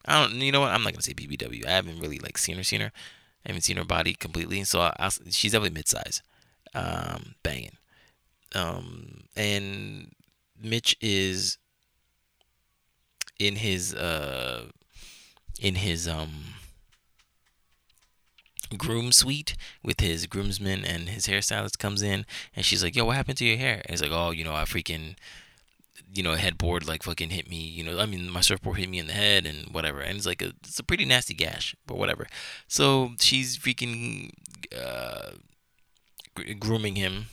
I 0.05 0.21
don't. 0.21 0.35
You 0.35 0.51
know 0.51 0.59
what? 0.59 0.69
I'm 0.69 0.83
not 0.83 0.93
gonna 0.93 1.01
say 1.01 1.15
BBW. 1.15 1.65
I 1.65 1.71
haven't 1.71 1.99
really 1.99 2.19
like 2.19 2.37
seen 2.37 2.57
her, 2.57 2.63
seen 2.63 2.81
her. 2.81 2.91
I 3.43 3.49
haven't 3.49 3.63
seen 3.63 3.77
her 3.77 3.83
body 3.83 4.13
completely, 4.13 4.63
so 4.63 4.79
I, 4.79 4.93
I, 4.99 5.09
she's 5.31 5.53
definitely 5.53 5.73
mid-size, 5.73 6.21
um, 6.75 7.33
banging. 7.41 7.77
Um, 8.53 9.23
and 9.35 10.11
Mitch 10.61 10.95
is 11.01 11.57
in 13.39 13.55
his 13.55 13.95
uh 13.95 14.67
in 15.59 15.73
his 15.73 16.07
um 16.07 16.29
groom 18.77 19.11
suite 19.11 19.55
with 19.83 19.99
his 19.99 20.25
groomsmen 20.27 20.85
and 20.85 21.09
his 21.09 21.27
hairstylist 21.27 21.77
comes 21.77 22.01
in 22.01 22.25
and 22.55 22.65
she's 22.65 22.83
like, 22.83 22.95
"Yo, 22.95 23.05
what 23.05 23.15
happened 23.15 23.37
to 23.39 23.45
your 23.45 23.57
hair?" 23.57 23.81
And 23.85 23.89
he's 23.89 24.01
like, 24.01 24.11
"Oh, 24.11 24.31
you 24.31 24.43
know, 24.43 24.53
I 24.53 24.63
freaking 24.63 25.15
you 26.13 26.21
know, 26.21 26.35
headboard 26.35 26.87
like 26.87 27.03
fucking 27.03 27.31
hit 27.31 27.49
me, 27.49 27.57
you 27.57 27.83
know, 27.83 27.99
I 27.99 28.05
mean, 28.05 28.29
my 28.29 28.41
surfboard 28.41 28.77
hit 28.77 28.89
me 28.89 28.99
in 28.99 29.07
the 29.07 29.13
head 29.13 29.45
and 29.47 29.73
whatever. 29.73 29.99
And 29.99 30.17
it's 30.17 30.27
like 30.27 30.41
a, 30.41 30.53
it's 30.63 30.79
a 30.79 30.83
pretty 30.83 31.05
nasty 31.05 31.33
gash, 31.33 31.75
but 31.87 31.97
whatever. 31.97 32.27
So 32.67 33.11
she's 33.19 33.57
freaking 33.57 34.29
uh, 34.77 35.31
grooming 36.59 36.95
him 36.95 37.25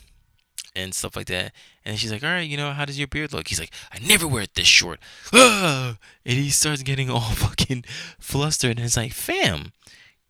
and 0.74 0.94
stuff 0.94 1.14
like 1.14 1.26
that. 1.26 1.52
And 1.84 1.98
she's 1.98 2.12
like, 2.12 2.22
all 2.22 2.30
right, 2.30 2.48
you 2.48 2.56
know, 2.56 2.72
how 2.72 2.84
does 2.84 2.98
your 2.98 3.08
beard 3.08 3.32
look? 3.32 3.48
He's 3.48 3.60
like, 3.60 3.72
I 3.92 3.98
never 3.98 4.26
wear 4.26 4.42
it 4.42 4.54
this 4.54 4.66
short. 4.66 4.98
Ah! 5.32 5.96
And 6.22 6.36
he 6.36 6.50
starts 6.50 6.82
getting 6.82 7.08
all 7.10 7.20
fucking 7.34 7.84
flustered. 8.18 8.76
And 8.76 8.84
it's 8.86 8.96
like, 8.96 9.12
fam, 9.12 9.72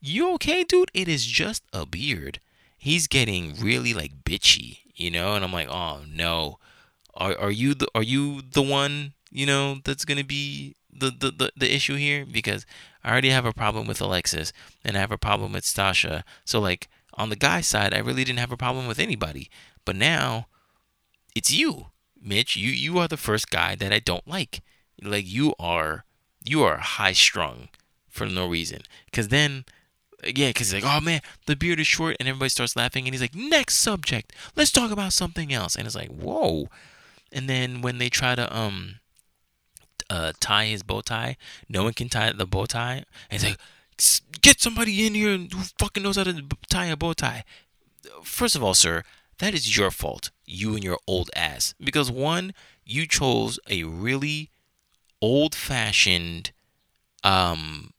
you 0.01 0.33
okay, 0.35 0.65
dude? 0.65 0.91
It 0.95 1.09
is 1.09 1.27
just 1.27 1.63
a 1.73 1.87
beard. 1.87 2.41
He's 2.79 3.07
getting 3.07 3.55
really 3.61 3.93
like 3.93 4.25
bitchy, 4.25 4.79
you 4.95 5.11
know? 5.11 5.35
And 5.35 5.45
I'm 5.45 5.53
like, 5.53 5.69
oh 5.69 6.01
no 6.13 6.59
are 7.15 7.39
are 7.39 7.51
you 7.51 7.75
the 7.75 7.87
are 7.95 8.03
you 8.03 8.43
the 8.53 8.63
one 8.63 9.13
you 9.31 9.47
know 9.47 9.79
that's 9.85 10.05
gonna 10.05 10.25
be 10.25 10.75
the, 10.93 11.11
the, 11.11 11.31
the, 11.31 11.53
the 11.57 11.75
issue 11.75 11.95
here 11.95 12.27
because 12.27 12.67
I 13.05 13.13
already 13.13 13.31
have 13.31 13.47
a 13.47 13.53
problem 13.53 13.87
with 13.87 14.01
Alexis 14.01 14.53
and 14.85 14.97
I 14.97 15.01
have 15.01 15.13
a 15.13 15.17
problem 15.17 15.53
with 15.53 15.65
Stasha. 15.65 16.25
So 16.45 16.61
like 16.61 16.89
on 17.15 17.31
the 17.31 17.37
guy 17.37 17.61
side, 17.61 17.95
I 17.95 17.99
really 17.99 18.25
didn't 18.25 18.41
have 18.41 18.53
a 18.53 18.57
problem 18.57 18.87
with 18.87 18.99
anybody. 18.99 19.49
But 19.85 19.97
now 19.97 20.49
it's 21.35 21.53
you, 21.53 21.87
Mitch. 22.21 22.57
You 22.57 22.71
you 22.71 22.99
are 22.99 23.09
the 23.09 23.17
first 23.17 23.51
guy 23.51 23.77
that 23.77 23.93
I 23.93 24.01
don't 24.01 24.27
like. 24.27 24.63
Like 25.03 25.27
you 25.27 25.55
are 25.59 26.05
you 26.45 26.63
are 26.65 26.79
high 26.79 27.13
strung 27.13 27.69
for 28.09 28.27
no 28.27 28.47
reason. 28.47 28.81
Cause 29.13 29.29
then 29.29 29.65
yeah, 30.25 30.49
because 30.49 30.71
he's 30.71 30.83
like, 30.83 30.97
oh 30.97 31.01
man, 31.01 31.21
the 31.47 31.57
beard 31.57 31.81
is 31.81 31.87
short, 31.87 32.17
and 32.21 32.29
everybody 32.29 32.49
starts 32.49 32.77
laughing, 32.77 33.07
and 33.07 33.15
he's 33.15 33.23
like, 33.23 33.35
next 33.35 33.77
subject, 33.77 34.33
let's 34.57 34.73
talk 34.73 34.91
about 34.91 35.13
something 35.13 35.53
else, 35.53 35.77
and 35.77 35.87
it's 35.87 35.97
like, 35.97 36.11
whoa, 36.11 36.69
and 37.33 37.49
then 37.49 37.81
when 37.83 37.99
they 37.99 38.09
try 38.09 38.35
to 38.35 38.57
um 38.57 38.97
uh, 40.11 40.33
tie 40.41 40.67
his 40.67 40.83
bow 40.83 41.01
tie, 41.01 41.37
no 41.69 41.85
one 41.85 41.93
can 41.93 42.09
tie 42.09 42.33
the 42.33 42.47
bow 42.47 42.67
tie. 42.67 43.05
And 43.31 43.41
he's 43.41 43.45
like, 43.45 43.59
get 44.43 44.61
somebody 44.61 45.07
in 45.07 45.15
here 45.15 45.37
who 45.37 45.63
fucking 45.79 46.03
knows 46.03 46.17
how 46.17 46.25
to 46.25 46.43
tie 46.69 46.87
a 46.87 46.97
bow 46.97 47.13
tie. 47.13 47.45
First 48.23 48.57
of 48.57 48.63
all, 48.63 48.75
sir, 48.75 49.05
that 49.39 49.55
is 49.55 49.77
your 49.77 49.91
fault. 49.91 50.31
You 50.45 50.75
and 50.75 50.83
your 50.83 50.99
old 51.07 51.31
ass. 51.37 51.75
Because 51.83 52.11
one, 52.11 52.53
you 52.85 53.07
chose 53.07 53.61
a 53.69 53.85
really 53.85 54.51
old 55.23 55.55
fashioned 55.55 56.51
um 57.23 57.93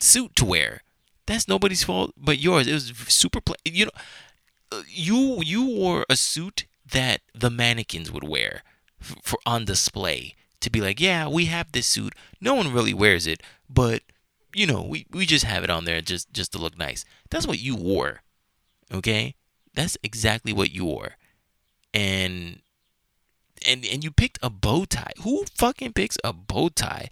suit 0.00 0.34
to 0.36 0.44
wear. 0.44 0.82
That's 1.26 1.48
nobody's 1.48 1.84
fault 1.84 2.12
but 2.16 2.38
yours. 2.38 2.66
It 2.66 2.72
was 2.72 2.92
super 3.08 3.40
pla- 3.40 3.56
you 3.64 3.86
know 3.86 4.82
you 4.88 5.42
you 5.42 5.64
wore 5.66 6.04
a 6.08 6.16
suit 6.16 6.66
that 6.90 7.20
the 7.34 7.50
mannequins 7.50 8.10
would 8.10 8.24
wear 8.24 8.62
for 9.00 9.38
on 9.46 9.64
display 9.64 10.34
to 10.60 10.70
be 10.70 10.80
like, 10.80 11.00
yeah, 11.00 11.28
we 11.28 11.46
have 11.46 11.70
this 11.72 11.86
suit. 11.86 12.14
No 12.40 12.54
one 12.54 12.72
really 12.72 12.94
wears 12.94 13.26
it, 13.26 13.42
but 13.68 14.02
you 14.54 14.66
know, 14.66 14.82
we, 14.82 15.06
we 15.10 15.26
just 15.26 15.44
have 15.44 15.62
it 15.62 15.70
on 15.70 15.84
there 15.84 16.00
just 16.00 16.32
just 16.32 16.52
to 16.52 16.58
look 16.58 16.78
nice. 16.78 17.04
That's 17.30 17.46
what 17.46 17.60
you 17.60 17.76
wore. 17.76 18.22
Okay? 18.92 19.34
That's 19.74 19.96
exactly 20.02 20.52
what 20.52 20.72
you 20.72 20.86
wore. 20.86 21.16
And 21.92 22.60
and 23.66 23.84
and 23.84 24.02
you 24.02 24.10
picked 24.10 24.38
a 24.42 24.50
bow 24.50 24.84
tie. 24.84 25.12
Who 25.22 25.44
fucking 25.54 25.92
picks 25.92 26.16
a 26.24 26.32
bow 26.32 26.68
tie? 26.70 27.08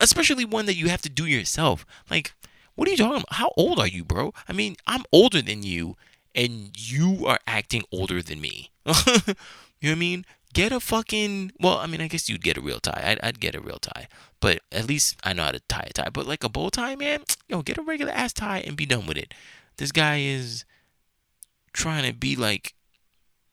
Especially 0.00 0.44
one 0.44 0.66
that 0.66 0.76
you 0.76 0.88
have 0.88 1.02
to 1.02 1.08
do 1.08 1.26
yourself. 1.26 1.86
Like, 2.10 2.34
what 2.74 2.88
are 2.88 2.90
you 2.90 2.96
talking 2.96 3.16
about? 3.16 3.34
How 3.34 3.52
old 3.56 3.78
are 3.78 3.86
you, 3.86 4.04
bro? 4.04 4.34
I 4.48 4.52
mean, 4.52 4.76
I'm 4.86 5.04
older 5.12 5.42
than 5.42 5.62
you 5.62 5.96
and 6.34 6.70
you 6.78 7.26
are 7.26 7.40
acting 7.46 7.82
older 7.90 8.22
than 8.22 8.40
me. 8.40 8.70
you 8.86 8.92
know 8.94 9.34
what 9.80 9.90
I 9.90 9.94
mean? 9.94 10.26
Get 10.52 10.72
a 10.72 10.80
fucking 10.80 11.52
well, 11.60 11.78
I 11.78 11.86
mean, 11.86 12.00
I 12.00 12.08
guess 12.08 12.28
you'd 12.28 12.44
get 12.44 12.56
a 12.56 12.60
real 12.60 12.80
tie. 12.80 13.02
I'd, 13.04 13.20
I'd 13.22 13.40
get 13.40 13.54
a 13.54 13.60
real 13.60 13.78
tie, 13.78 14.08
but 14.40 14.60
at 14.72 14.86
least 14.86 15.16
I 15.24 15.32
know 15.32 15.44
how 15.44 15.50
to 15.50 15.60
tie 15.60 15.88
a 15.90 15.92
tie. 15.92 16.10
But 16.10 16.26
like 16.26 16.44
a 16.44 16.48
bow 16.48 16.70
tie, 16.70 16.96
man, 16.96 17.24
yo, 17.48 17.62
get 17.62 17.78
a 17.78 17.82
regular 17.82 18.12
ass 18.12 18.32
tie 18.32 18.60
and 18.60 18.76
be 18.76 18.86
done 18.86 19.06
with 19.06 19.18
it. 19.18 19.34
This 19.78 19.92
guy 19.92 20.20
is 20.20 20.64
trying 21.72 22.10
to 22.10 22.14
be 22.16 22.36
like, 22.36 22.74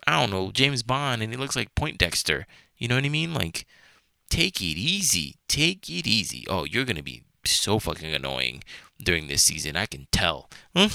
I 0.08 0.20
don't 0.20 0.32
know, 0.32 0.52
James 0.52 0.84
Bond, 0.84 1.22
and 1.22 1.32
he 1.34 1.38
looks 1.38 1.56
like 1.56 1.76
Poindexter. 1.76 2.46
You 2.78 2.88
know 2.88 2.96
what 2.96 3.06
I 3.06 3.10
mean? 3.10 3.34
Like, 3.34 3.66
take 4.30 4.62
it 4.62 4.78
easy. 4.78 5.36
Take 5.48 5.90
it 5.90 6.08
easy. 6.08 6.46
Oh, 6.50 6.66
you're 6.66 6.86
gonna 6.86 7.04
be 7.04 7.24
so 7.46 7.80
fucking 7.80 8.14
annoying 8.14 8.64
during 9.02 9.28
this 9.28 9.44
season. 9.44 9.76
I 9.76 9.86
can 9.86 10.08
tell. 10.12 10.50
I 10.76 10.90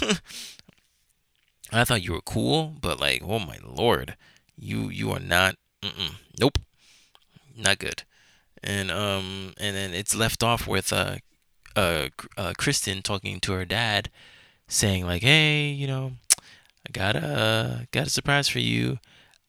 thought 1.84 2.02
you 2.02 2.12
were 2.12 2.22
cool, 2.22 2.74
but 2.80 3.00
like, 3.00 3.22
oh 3.24 3.38
my 3.38 3.58
lord, 3.64 4.16
you 4.56 4.88
you 4.88 5.12
are 5.12 5.20
not. 5.20 5.56
nope, 6.38 6.58
not 7.56 7.78
good. 7.78 8.02
And 8.62 8.90
um, 8.90 9.52
and 9.58 9.76
then 9.76 9.94
it's 9.94 10.14
left 10.14 10.42
off 10.42 10.66
with 10.66 10.92
uh, 10.92 11.16
uh, 11.76 12.08
uh, 12.36 12.52
Kristen 12.56 13.02
talking 13.02 13.40
to 13.40 13.52
her 13.52 13.64
dad, 13.64 14.10
saying 14.66 15.06
like, 15.06 15.22
hey, 15.22 15.68
you 15.68 15.86
know, 15.86 16.12
I 16.86 16.92
got 16.92 17.16
a 17.16 17.86
got 17.92 18.06
a 18.06 18.10
surprise 18.10 18.48
for 18.48 18.60
you. 18.60 18.98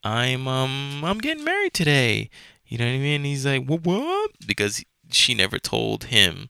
I'm 0.04 0.48
um 0.48 1.04
I'm 1.04 1.18
getting 1.18 1.44
married 1.44 1.74
today. 1.74 2.30
You 2.70 2.78
know 2.78 2.86
what 2.86 2.94
I 2.94 3.00
mean? 3.00 3.24
He's 3.24 3.46
like, 3.46 3.66
what 3.66 3.84
what? 3.84 4.32
Because 4.46 4.86
she 5.12 5.34
never 5.34 5.58
told 5.58 6.06
him. 6.06 6.50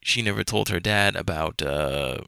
She 0.00 0.22
never 0.22 0.44
told 0.44 0.68
her 0.68 0.80
dad 0.80 1.16
about 1.16 1.60
uh 1.60 2.18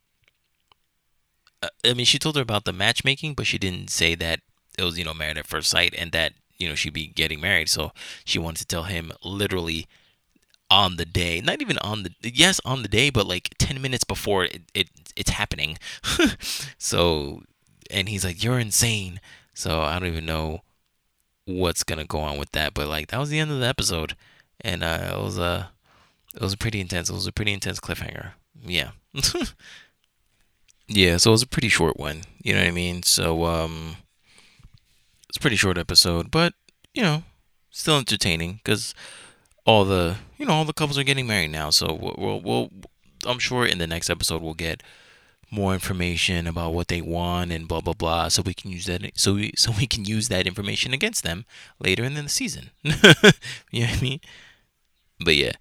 uh, 1.62 1.68
I 1.84 1.94
mean, 1.94 2.06
she 2.06 2.18
told 2.18 2.36
her 2.36 2.42
about 2.42 2.64
the 2.64 2.72
matchmaking, 2.72 3.34
but 3.34 3.46
she 3.46 3.58
didn't 3.58 3.90
say 3.90 4.14
that 4.16 4.40
it 4.78 4.82
was, 4.82 4.98
you 4.98 5.04
know, 5.04 5.14
married 5.14 5.38
at 5.38 5.46
first 5.46 5.68
sight 5.68 5.94
and 5.96 6.10
that, 6.12 6.32
you 6.58 6.68
know, 6.68 6.74
she'd 6.74 6.92
be 6.94 7.06
getting 7.06 7.40
married. 7.40 7.68
So 7.68 7.92
she 8.24 8.38
wanted 8.38 8.60
to 8.60 8.66
tell 8.66 8.84
him 8.84 9.12
literally 9.22 9.86
on 10.70 10.96
the 10.96 11.04
day, 11.04 11.40
not 11.40 11.60
even 11.60 11.78
on 11.78 12.02
the, 12.04 12.12
yes, 12.22 12.60
on 12.64 12.82
the 12.82 12.88
day, 12.88 13.10
but 13.10 13.26
like 13.26 13.50
10 13.58 13.80
minutes 13.80 14.04
before 14.04 14.44
it, 14.44 14.62
it 14.74 14.88
it's 15.16 15.30
happening. 15.30 15.78
so, 16.78 17.42
and 17.90 18.08
he's 18.08 18.24
like, 18.24 18.42
you're 18.42 18.58
insane. 18.58 19.20
So 19.52 19.82
I 19.82 19.98
don't 19.98 20.08
even 20.08 20.26
know 20.26 20.62
what's 21.58 21.84
to 21.84 22.04
go 22.04 22.20
on 22.20 22.38
with 22.38 22.52
that. 22.52 22.74
But 22.74 22.88
like, 22.88 23.08
that 23.08 23.20
was 23.20 23.30
the 23.30 23.38
end 23.38 23.50
of 23.50 23.60
the 23.60 23.66
episode. 23.66 24.16
And 24.60 24.82
uh, 24.82 25.12
it 25.12 25.22
was, 25.22 25.38
uh, 25.38 25.66
it 26.34 26.40
was 26.40 26.56
pretty 26.56 26.80
intense. 26.80 27.10
It 27.10 27.14
was 27.14 27.26
a 27.26 27.32
pretty 27.32 27.52
intense 27.52 27.80
cliffhanger. 27.80 28.32
Yeah. 28.64 28.90
Yeah, 30.92 31.18
so 31.18 31.30
it 31.30 31.32
was 31.32 31.42
a 31.42 31.46
pretty 31.46 31.68
short 31.68 31.98
one. 31.98 32.22
You 32.42 32.52
know 32.52 32.58
what 32.60 32.66
I 32.68 32.72
mean? 32.72 33.04
So 33.04 33.44
um, 33.44 33.96
it's 35.28 35.36
a 35.36 35.40
pretty 35.40 35.54
short 35.54 35.78
episode, 35.78 36.32
but 36.32 36.52
you 36.92 37.00
know, 37.00 37.22
still 37.70 37.96
entertaining 37.96 38.54
because 38.54 38.92
all 39.64 39.84
the 39.84 40.16
you 40.36 40.44
know 40.44 40.52
all 40.52 40.64
the 40.64 40.72
couples 40.72 40.98
are 40.98 41.04
getting 41.04 41.28
married 41.28 41.52
now. 41.52 41.70
So 41.70 41.94
we'll, 41.94 42.16
we'll, 42.18 42.40
we'll 42.40 42.70
I'm 43.24 43.38
sure 43.38 43.64
in 43.64 43.78
the 43.78 43.86
next 43.86 44.10
episode 44.10 44.42
we'll 44.42 44.54
get 44.54 44.82
more 45.50 45.74
information 45.74 46.46
about 46.46 46.72
what 46.72 46.88
they 46.88 47.00
want 47.00 47.50
and 47.50 47.66
blah 47.66 47.80
blah 47.80 47.92
blah 47.92 48.28
so 48.28 48.42
we 48.42 48.54
can 48.54 48.70
use 48.70 48.86
that 48.86 49.02
so 49.14 49.34
we 49.34 49.52
so 49.56 49.72
we 49.78 49.86
can 49.86 50.04
use 50.04 50.28
that 50.28 50.46
information 50.46 50.92
against 50.92 51.22
them 51.24 51.44
later 51.78 52.04
in 52.04 52.14
the 52.14 52.28
season 52.28 52.70
you 52.84 52.92
know 52.92 53.86
what 53.86 53.98
i 53.98 54.00
mean 54.00 54.20
but 55.24 55.34
yeah 55.34 55.52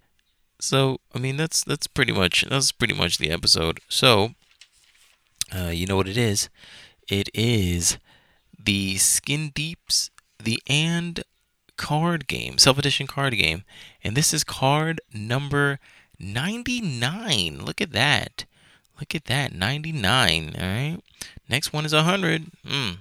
so 0.60 0.98
i 1.14 1.18
mean 1.18 1.36
that's 1.36 1.64
that's 1.64 1.86
pretty 1.86 2.12
much 2.12 2.44
that's 2.48 2.72
pretty 2.72 2.94
much 2.94 3.18
the 3.18 3.30
episode 3.30 3.80
so 3.88 4.30
uh, 5.54 5.70
you 5.70 5.86
know 5.86 5.96
what 5.96 6.08
it 6.08 6.16
is? 6.16 6.48
It 7.08 7.28
is 7.34 7.98
the 8.58 8.96
Skin 8.96 9.50
Deeps, 9.50 10.10
the 10.42 10.60
And 10.66 11.24
card 11.76 12.26
game, 12.28 12.58
self 12.58 12.78
edition 12.78 13.06
card 13.06 13.36
game. 13.36 13.64
And 14.04 14.16
this 14.16 14.32
is 14.32 14.44
card 14.44 15.00
number 15.12 15.78
99. 16.18 17.64
Look 17.64 17.80
at 17.80 17.92
that. 17.92 18.44
Look 19.00 19.14
at 19.14 19.24
that. 19.26 19.54
99. 19.54 20.56
All 20.60 20.66
right. 20.66 20.98
Next 21.48 21.72
one 21.72 21.84
is 21.84 21.94
100. 21.94 22.46
Mm. 22.66 22.98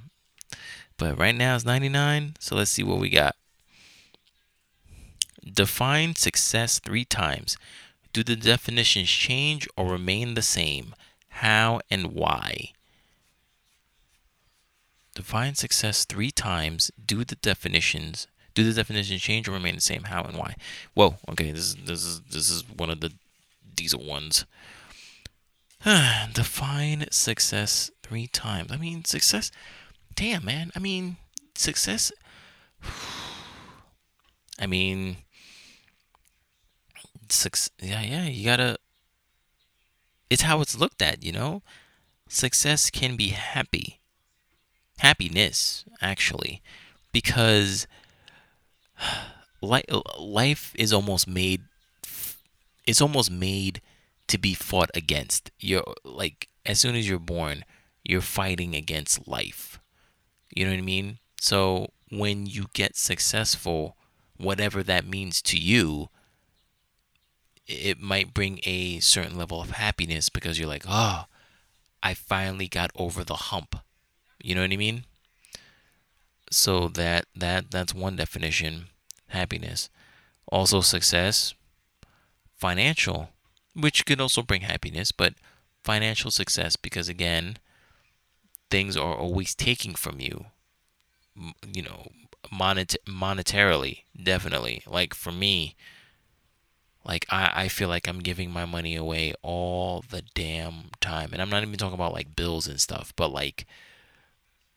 But 0.98 1.18
right 1.18 1.36
now 1.36 1.56
it's 1.56 1.66
99. 1.66 2.36
So 2.40 2.56
let's 2.56 2.72
see 2.72 2.84
what 2.84 3.00
we 3.00 3.10
got. 3.10 3.36
Define 5.44 6.16
success 6.16 6.80
three 6.80 7.06
times. 7.06 7.58
Do 8.14 8.24
the 8.24 8.36
definitions 8.36 9.10
change 9.10 9.68
or 9.78 9.92
remain 9.92 10.34
the 10.34 10.42
same? 10.42 10.96
how, 11.40 11.80
and 11.90 12.14
why. 12.14 12.74
Define 15.16 15.56
success 15.56 16.06
three 16.06 16.32
times. 16.32 16.92
Do 17.04 17.24
the 17.24 17.36
definitions. 17.36 18.28
Do 18.54 18.64
the 18.64 18.74
definitions 18.74 19.22
change 19.22 19.48
or 19.48 19.54
remain 19.54 19.76
the 19.76 19.82
same? 19.82 20.04
How 20.04 20.24
and 20.24 20.38
why? 20.38 20.56
Whoa. 20.94 21.16
Okay. 21.30 21.52
This 21.52 21.68
is 21.70 21.76
this 21.76 22.04
is 22.04 22.22
this 22.22 22.50
is 22.50 22.64
one 22.70 22.90
of 22.90 23.00
the 23.00 23.12
diesel 23.76 24.04
ones. 24.04 24.46
Define 26.34 27.06
success 27.10 27.90
three 28.04 28.28
times. 28.28 28.72
I 28.72 28.78
mean, 28.78 29.06
success. 29.06 29.52
Damn, 30.16 30.44
man. 30.44 30.72
I 30.76 30.80
mean, 30.80 31.18
success. 31.56 32.12
I 34.60 34.68
mean, 34.68 35.18
success. 37.30 37.70
Yeah, 37.82 38.02
yeah. 38.02 38.26
You 38.26 38.44
gotta. 38.44 38.78
It's 40.30 40.42
how 40.44 40.62
it's 40.62 40.78
looked 40.78 41.02
at, 41.02 41.24
you 41.24 41.32
know. 41.32 41.62
Success 42.28 42.90
can 42.90 43.16
be 43.16 43.30
happy. 43.30 44.00
Happiness, 44.98 45.86
actually, 46.02 46.62
because 47.14 47.88
life 49.62 50.74
is 50.76 50.92
almost 50.92 51.26
made. 51.26 51.62
It's 52.86 53.02
almost 53.02 53.32
made 53.32 53.82
to 54.30 54.38
be 54.38 54.54
fought 54.54 54.90
against. 54.94 55.52
You're 55.60 55.84
like 56.04 56.48
as 56.66 56.80
soon 56.80 56.96
as 56.96 57.10
you're 57.10 57.20
born, 57.20 57.66
you're 58.04 58.22
fighting 58.22 58.76
against 58.76 59.28
life. 59.28 59.80
You 60.56 60.66
know 60.66 60.72
what 60.72 60.78
I 60.78 60.82
mean? 60.82 61.20
So 61.40 61.92
when 62.10 62.46
you 62.46 62.68
get 62.74 62.96
successful, 62.96 63.98
whatever 64.38 64.84
that 64.84 65.06
means 65.06 65.42
to 65.44 65.58
you, 65.58 66.10
it 67.68 68.00
might 68.00 68.34
bring 68.34 68.60
a 68.64 69.00
certain 69.00 69.38
level 69.38 69.62
of 69.62 69.72
happiness 69.72 70.30
because 70.30 70.58
you're 70.58 70.68
like, 70.68 70.86
oh, 70.88 71.26
I 72.02 72.14
finally 72.14 72.68
got 72.68 72.92
over 72.96 73.24
the 73.24 73.36
hump. 73.36 73.76
You 74.42 74.56
know 74.56 74.62
what 74.62 74.72
I 74.72 74.78
mean? 74.78 75.06
So 76.52 76.88
that 76.90 77.26
that 77.36 77.70
that's 77.70 77.94
one 77.94 78.16
definition, 78.16 78.86
happiness. 79.28 79.90
Also 80.52 80.82
success, 80.82 81.54
financial 82.58 83.30
which 83.76 84.06
could 84.06 84.22
also 84.22 84.42
bring 84.42 84.62
happiness, 84.62 85.12
but 85.12 85.36
financial 85.84 86.32
success 86.32 86.76
because 86.76 87.10
again, 87.10 87.58
things 88.70 88.96
are 88.98 89.16
always 89.16 89.56
taking 89.56 89.96
from 89.96 90.20
you. 90.20 90.46
You 91.74 91.84
know, 91.84 92.08
monet- 92.52 93.02
monetarily, 93.08 94.04
definitely. 94.22 94.84
Like 94.86 95.14
for 95.14 95.32
me, 95.32 95.76
like 97.06 97.26
I, 97.30 97.52
I 97.64 97.68
feel 97.68 97.88
like 97.90 98.08
I'm 98.08 98.20
giving 98.20 98.52
my 98.52 98.66
money 98.66 98.96
away 98.96 99.34
all 99.42 100.04
the 100.10 100.22
damn 100.34 100.92
time. 101.02 101.30
And 101.32 101.42
I'm 101.42 101.50
not 101.50 101.64
even 101.64 101.78
talking 101.78 101.94
about 101.96 102.14
like 102.14 102.36
bills 102.36 102.68
and 102.68 102.80
stuff, 102.80 103.14
but 103.16 103.32
like 103.32 103.66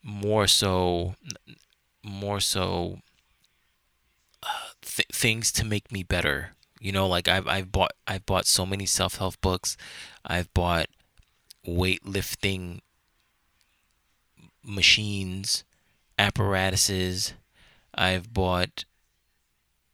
more 0.02 0.46
so 0.46 1.14
more 2.02 2.40
so 2.40 2.98
uh, 4.42 4.46
th- 4.83 5.09
things 5.12 5.52
to 5.52 5.64
make 5.64 5.92
me 5.92 6.02
better 6.02 6.52
you 6.83 6.90
know, 6.90 7.07
like 7.07 7.29
I've 7.29 7.47
I've 7.47 7.71
bought 7.71 7.92
I've 8.09 8.27
bought 8.27 8.45
so 8.45 8.66
many 8.66 8.87
self 8.87 9.14
help 9.14 9.40
books. 9.40 9.77
I've 10.27 10.53
bought 10.53 10.88
weightlifting 11.64 12.81
machines, 14.64 15.62
apparatuses. 16.18 17.35
I've 17.95 18.35
bought 18.35 18.85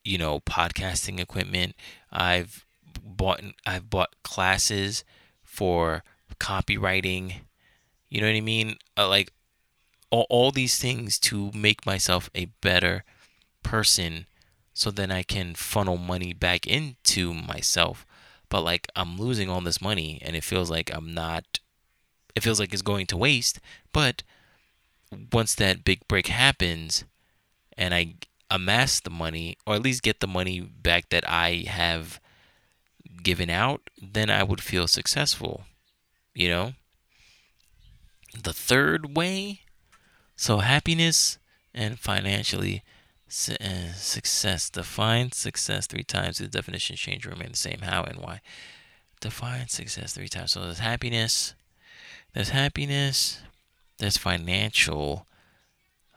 you 0.02 0.16
know 0.16 0.40
podcasting 0.40 1.20
equipment. 1.20 1.76
I've 2.10 2.64
bought 3.04 3.42
I've 3.66 3.90
bought 3.90 4.14
classes 4.24 5.04
for 5.42 6.02
copywriting. 6.40 7.40
You 8.08 8.22
know 8.22 8.28
what 8.28 8.36
I 8.36 8.40
mean? 8.40 8.76
Uh, 8.96 9.08
like 9.08 9.34
all, 10.08 10.26
all 10.30 10.52
these 10.52 10.78
things 10.78 11.18
to 11.18 11.50
make 11.52 11.84
myself 11.84 12.30
a 12.34 12.46
better 12.62 13.04
person 13.62 14.24
so 14.78 14.92
then 14.92 15.10
I 15.10 15.24
can 15.24 15.56
funnel 15.56 15.96
money 15.96 16.32
back 16.32 16.64
into 16.64 17.34
myself. 17.34 18.06
But 18.48 18.60
like 18.60 18.86
I'm 18.94 19.18
losing 19.18 19.50
all 19.50 19.60
this 19.60 19.82
money 19.82 20.20
and 20.24 20.36
it 20.36 20.44
feels 20.44 20.70
like 20.70 20.88
I'm 20.94 21.12
not 21.12 21.58
it 22.36 22.44
feels 22.44 22.60
like 22.60 22.72
it's 22.72 22.82
going 22.82 23.06
to 23.06 23.16
waste, 23.16 23.58
but 23.92 24.22
once 25.32 25.56
that 25.56 25.82
big 25.82 26.06
break 26.06 26.28
happens 26.28 27.02
and 27.76 27.92
I 27.92 28.14
amass 28.52 29.00
the 29.00 29.10
money 29.10 29.56
or 29.66 29.74
at 29.74 29.82
least 29.82 30.04
get 30.04 30.20
the 30.20 30.28
money 30.28 30.60
back 30.60 31.08
that 31.08 31.28
I 31.28 31.64
have 31.66 32.20
given 33.24 33.50
out, 33.50 33.90
then 34.00 34.30
I 34.30 34.44
would 34.44 34.60
feel 34.60 34.86
successful, 34.86 35.64
you 36.36 36.48
know? 36.48 36.74
The 38.40 38.52
third 38.52 39.16
way, 39.16 39.62
so 40.36 40.58
happiness 40.58 41.38
and 41.74 41.98
financially 41.98 42.84
success. 43.28 44.70
Define 44.70 45.32
success 45.32 45.86
three 45.86 46.04
times. 46.04 46.38
The 46.38 46.48
definition 46.48 46.96
change 46.96 47.26
remain 47.26 47.50
the 47.50 47.56
same. 47.56 47.80
How 47.82 48.02
and 48.02 48.18
why? 48.18 48.40
Define 49.20 49.68
success 49.68 50.12
three 50.14 50.28
times. 50.28 50.52
So 50.52 50.60
there's 50.60 50.78
happiness. 50.78 51.54
There's 52.34 52.50
happiness. 52.50 53.40
There's 53.98 54.16
financial 54.16 55.26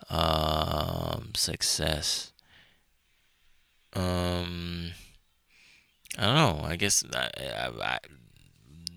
um, 0.10 1.32
success. 1.36 2.32
Um, 3.94 4.92
I 6.18 6.26
don't 6.26 6.36
know. 6.36 6.66
I 6.66 6.76
guess 6.76 7.04
I, 7.14 7.30
I, 7.40 7.70
I, 7.84 8.00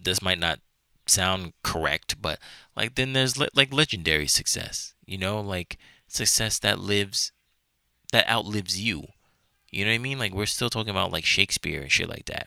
this 0.03 0.23
might 0.23 0.39
not 0.39 0.61
sound 1.07 1.53
correct, 1.63 2.21
but 2.21 2.39
like 2.77 2.95
then 2.95 3.13
there's 3.13 3.39
le- 3.39 3.49
like 3.55 3.73
legendary 3.73 4.27
success. 4.27 4.95
You 5.07 5.19
know, 5.19 5.41
like 5.41 5.79
success 6.09 6.59
that 6.61 6.79
lives 6.79 7.33
that 8.15 8.31
outlives 8.31 8.81
you. 8.81 9.09
You 9.73 9.85
know 9.85 9.91
what 9.91 9.97
I 9.97 9.99
mean? 9.99 10.21
Like 10.21 10.33
we're 10.33 10.47
still 10.47 10.71
talking 10.71 10.91
about 10.91 11.11
like 11.11 11.25
Shakespeare 11.25 11.83
and 11.83 11.91
shit 11.91 12.09
like 12.09 12.27
that. 12.27 12.47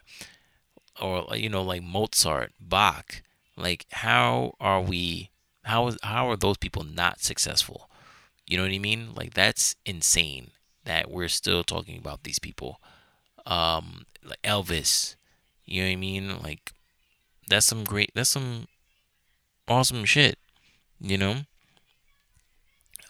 Or 1.00 1.28
you 1.36 1.50
know 1.50 1.62
like 1.62 1.84
Mozart, 1.84 2.54
Bach. 2.60 3.22
Like 3.58 3.86
how 3.92 4.54
are 4.62 4.82
we 4.82 5.30
how 5.64 5.88
is 5.88 5.98
how 6.04 6.30
are 6.30 6.38
those 6.38 6.58
people 6.58 6.86
not 6.86 7.20
successful? 7.20 7.90
You 8.48 8.56
know 8.56 8.64
what 8.64 8.72
I 8.72 8.80
mean? 8.80 9.10
Like 9.14 9.34
that's 9.34 9.76
insane 9.86 10.52
that 10.86 11.12
we're 11.12 11.28
still 11.28 11.66
talking 11.66 11.98
about 11.98 12.24
these 12.24 12.40
people. 12.40 12.80
Um 13.46 14.06
like 14.24 14.42
Elvis. 14.44 15.16
You 15.66 15.82
know 15.82 15.90
what 15.90 15.94
I 15.94 15.96
mean? 15.98 16.40
Like 16.42 16.72
that's 17.50 17.66
some 17.66 17.84
great 17.84 18.12
that's 18.16 18.30
some 18.30 18.68
awesome 19.68 20.06
shit, 20.06 20.40
you 21.02 21.18
know? 21.18 21.42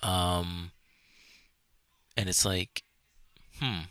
Um 0.02 0.72
and 2.18 2.28
it's 2.28 2.44
like, 2.44 2.84
hmm, 3.62 3.82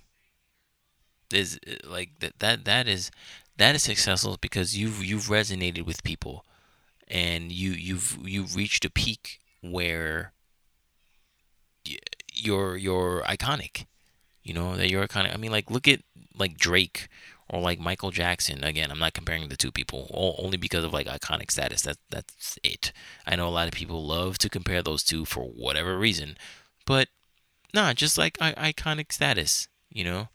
is 1.32 1.58
like 1.84 2.10
that 2.20 2.38
that 2.40 2.64
that 2.64 2.88
is 2.88 3.10
that 3.56 3.74
is 3.74 3.84
successful 3.84 4.36
because 4.40 4.76
you've 4.76 5.04
you've 5.04 5.28
resonated 5.28 5.86
with 5.86 6.02
people, 6.02 6.44
and 7.08 7.52
you 7.52 7.70
you've 7.70 8.18
you've 8.22 8.56
reached 8.56 8.84
a 8.84 8.90
peak 8.90 9.40
where 9.62 10.32
you're 12.34 12.76
you're 12.76 13.22
iconic, 13.22 13.86
you 14.42 14.52
know 14.52 14.76
that 14.76 14.90
you're 14.90 15.06
iconic. 15.06 15.32
I 15.32 15.36
mean, 15.36 15.52
like 15.52 15.70
look 15.70 15.88
at 15.88 16.00
like 16.36 16.58
Drake 16.58 17.08
or 17.48 17.60
like 17.60 17.78
Michael 17.78 18.10
Jackson. 18.10 18.64
Again, 18.64 18.90
I'm 18.90 18.98
not 18.98 19.14
comparing 19.14 19.48
the 19.48 19.56
two 19.56 19.70
people 19.70 20.10
only 20.38 20.56
because 20.56 20.84
of 20.84 20.92
like 20.92 21.06
iconic 21.06 21.50
status. 21.50 21.82
That 21.82 21.98
that's 22.10 22.58
it. 22.64 22.92
I 23.26 23.36
know 23.36 23.48
a 23.48 23.50
lot 23.50 23.68
of 23.68 23.74
people 23.74 24.04
love 24.04 24.38
to 24.38 24.50
compare 24.50 24.82
those 24.82 25.02
two 25.04 25.24
for 25.24 25.44
whatever 25.44 25.96
reason, 25.96 26.36
but 26.84 27.08
Nah, 27.76 27.92
just 27.92 28.16
like 28.16 28.38
iconic 28.38 29.12
status, 29.12 29.68
you 29.90 30.02
know, 30.02 30.28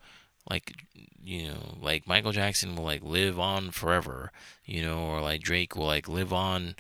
like 0.47 0.85
you 1.19 1.47
know, 1.47 1.75
like 1.81 2.05
Michael 2.05 2.33
Jackson 2.33 2.75
will 2.75 2.83
like 2.83 3.01
live 3.01 3.39
on 3.39 3.71
forever, 3.71 4.31
you 4.63 4.83
know, 4.83 4.99
or 4.99 5.21
like 5.21 5.41
Drake 5.41 5.75
will 5.75 5.87
like 5.87 6.07
live 6.07 6.31
on 6.31 6.75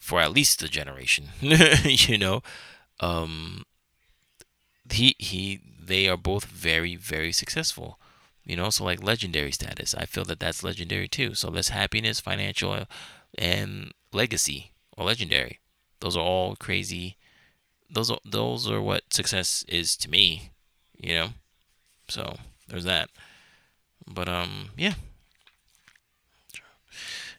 for 0.00 0.20
at 0.20 0.32
least 0.32 0.64
a 0.64 0.68
generation, 0.68 1.28
you 1.40 2.18
know. 2.18 2.42
Um, 2.98 3.62
he 4.90 5.14
he, 5.20 5.60
they 5.80 6.08
are 6.08 6.16
both 6.16 6.44
very 6.44 6.96
very 6.96 7.30
successful, 7.30 8.00
you 8.42 8.56
know. 8.56 8.68
So 8.70 8.82
like 8.82 9.04
legendary 9.04 9.52
status, 9.52 9.94
I 9.94 10.06
feel 10.06 10.24
that 10.24 10.40
that's 10.40 10.64
legendary 10.64 11.06
too. 11.06 11.34
So 11.36 11.50
there's 11.50 11.68
happiness, 11.68 12.18
financial, 12.18 12.84
and 13.38 13.92
legacy 14.12 14.72
or 14.96 15.04
legendary. 15.04 15.60
Those 16.00 16.16
are 16.16 16.24
all 16.24 16.56
crazy 16.56 17.16
those 17.90 18.12
those 18.24 18.70
are 18.70 18.80
what 18.80 19.12
success 19.12 19.64
is 19.68 19.96
to 19.98 20.10
me, 20.10 20.50
you 20.96 21.14
know. 21.14 21.28
So 22.08 22.36
there's 22.68 22.84
that. 22.84 23.10
But 24.06 24.28
um, 24.28 24.70
yeah. 24.76 24.94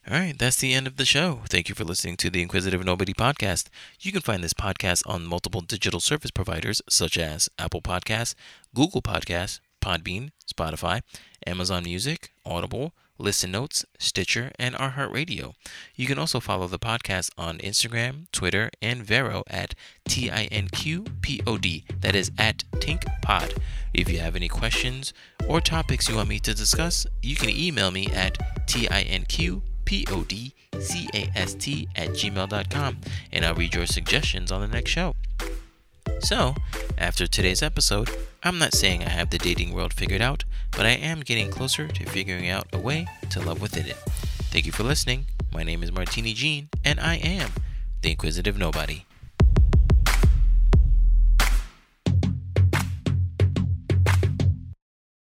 All 0.09 0.17
right, 0.17 0.37
that's 0.37 0.57
the 0.57 0.73
end 0.73 0.87
of 0.87 0.97
the 0.97 1.05
show. 1.05 1.41
Thank 1.47 1.69
you 1.69 1.75
for 1.75 1.83
listening 1.83 2.17
to 2.17 2.31
the 2.31 2.41
Inquisitive 2.41 2.83
Nobody 2.83 3.13
podcast. 3.13 3.67
You 3.99 4.11
can 4.11 4.21
find 4.21 4.43
this 4.43 4.53
podcast 4.53 5.07
on 5.07 5.27
multiple 5.27 5.61
digital 5.61 5.99
service 5.99 6.31
providers 6.31 6.81
such 6.89 7.19
as 7.19 7.49
Apple 7.59 7.81
Podcasts, 7.81 8.33
Google 8.73 9.03
Podcasts, 9.03 9.59
Podbean, 9.79 10.31
Spotify, 10.51 11.01
Amazon 11.45 11.83
Music, 11.83 12.33
Audible, 12.43 12.95
Listen 13.21 13.51
Notes, 13.51 13.85
Stitcher, 13.99 14.51
and 14.57 14.75
iHeartRadio. 14.75 15.53
You 15.95 16.07
can 16.07 16.17
also 16.17 16.39
follow 16.39 16.67
the 16.67 16.79
podcast 16.79 17.29
on 17.37 17.59
Instagram, 17.59 18.25
Twitter, 18.31 18.69
and 18.81 19.03
Vero 19.03 19.43
at 19.47 19.75
T-I-N-Q-P-O-D. 20.07 21.85
That 21.99 22.15
is 22.15 22.31
at 22.37 22.63
Tinqpod. 22.73 23.57
If 23.93 24.09
you 24.09 24.19
have 24.19 24.35
any 24.35 24.47
questions 24.47 25.13
or 25.47 25.61
topics 25.61 26.09
you 26.09 26.15
want 26.15 26.29
me 26.29 26.39
to 26.39 26.53
discuss, 26.53 27.05
you 27.21 27.35
can 27.35 27.49
email 27.49 27.91
me 27.91 28.07
at 28.07 28.37
T-I-N-Q 28.67 29.61
P-O-D-C-A-S-T 29.85 31.87
at 31.95 32.09
gmail.com 32.09 32.97
and 33.31 33.45
I'll 33.45 33.55
read 33.55 33.75
your 33.75 33.85
suggestions 33.85 34.51
on 34.51 34.61
the 34.61 34.67
next 34.67 34.91
show. 34.91 35.15
So, 36.19 36.55
after 36.97 37.27
today's 37.27 37.63
episode, 37.63 38.09
I'm 38.43 38.57
not 38.57 38.73
saying 38.73 39.03
I 39.03 39.09
have 39.09 39.29
the 39.29 39.37
dating 39.37 39.73
world 39.73 39.93
figured 39.93 40.21
out, 40.21 40.43
but 40.71 40.85
I 40.85 40.91
am 40.91 41.21
getting 41.21 41.49
closer 41.49 41.87
to 41.87 42.05
figuring 42.05 42.49
out 42.49 42.67
a 42.73 42.79
way 42.79 43.07
to 43.29 43.39
love 43.39 43.61
within 43.61 43.85
it. 43.85 43.97
Thank 44.51 44.65
you 44.65 44.71
for 44.71 44.83
listening. 44.83 45.25
My 45.51 45.63
name 45.63 45.83
is 45.83 45.91
Martini 45.91 46.33
Jean, 46.33 46.69
and 46.83 46.99
I 46.99 47.15
am 47.15 47.51
the 48.01 48.11
Inquisitive 48.11 48.57
Nobody. 48.57 49.05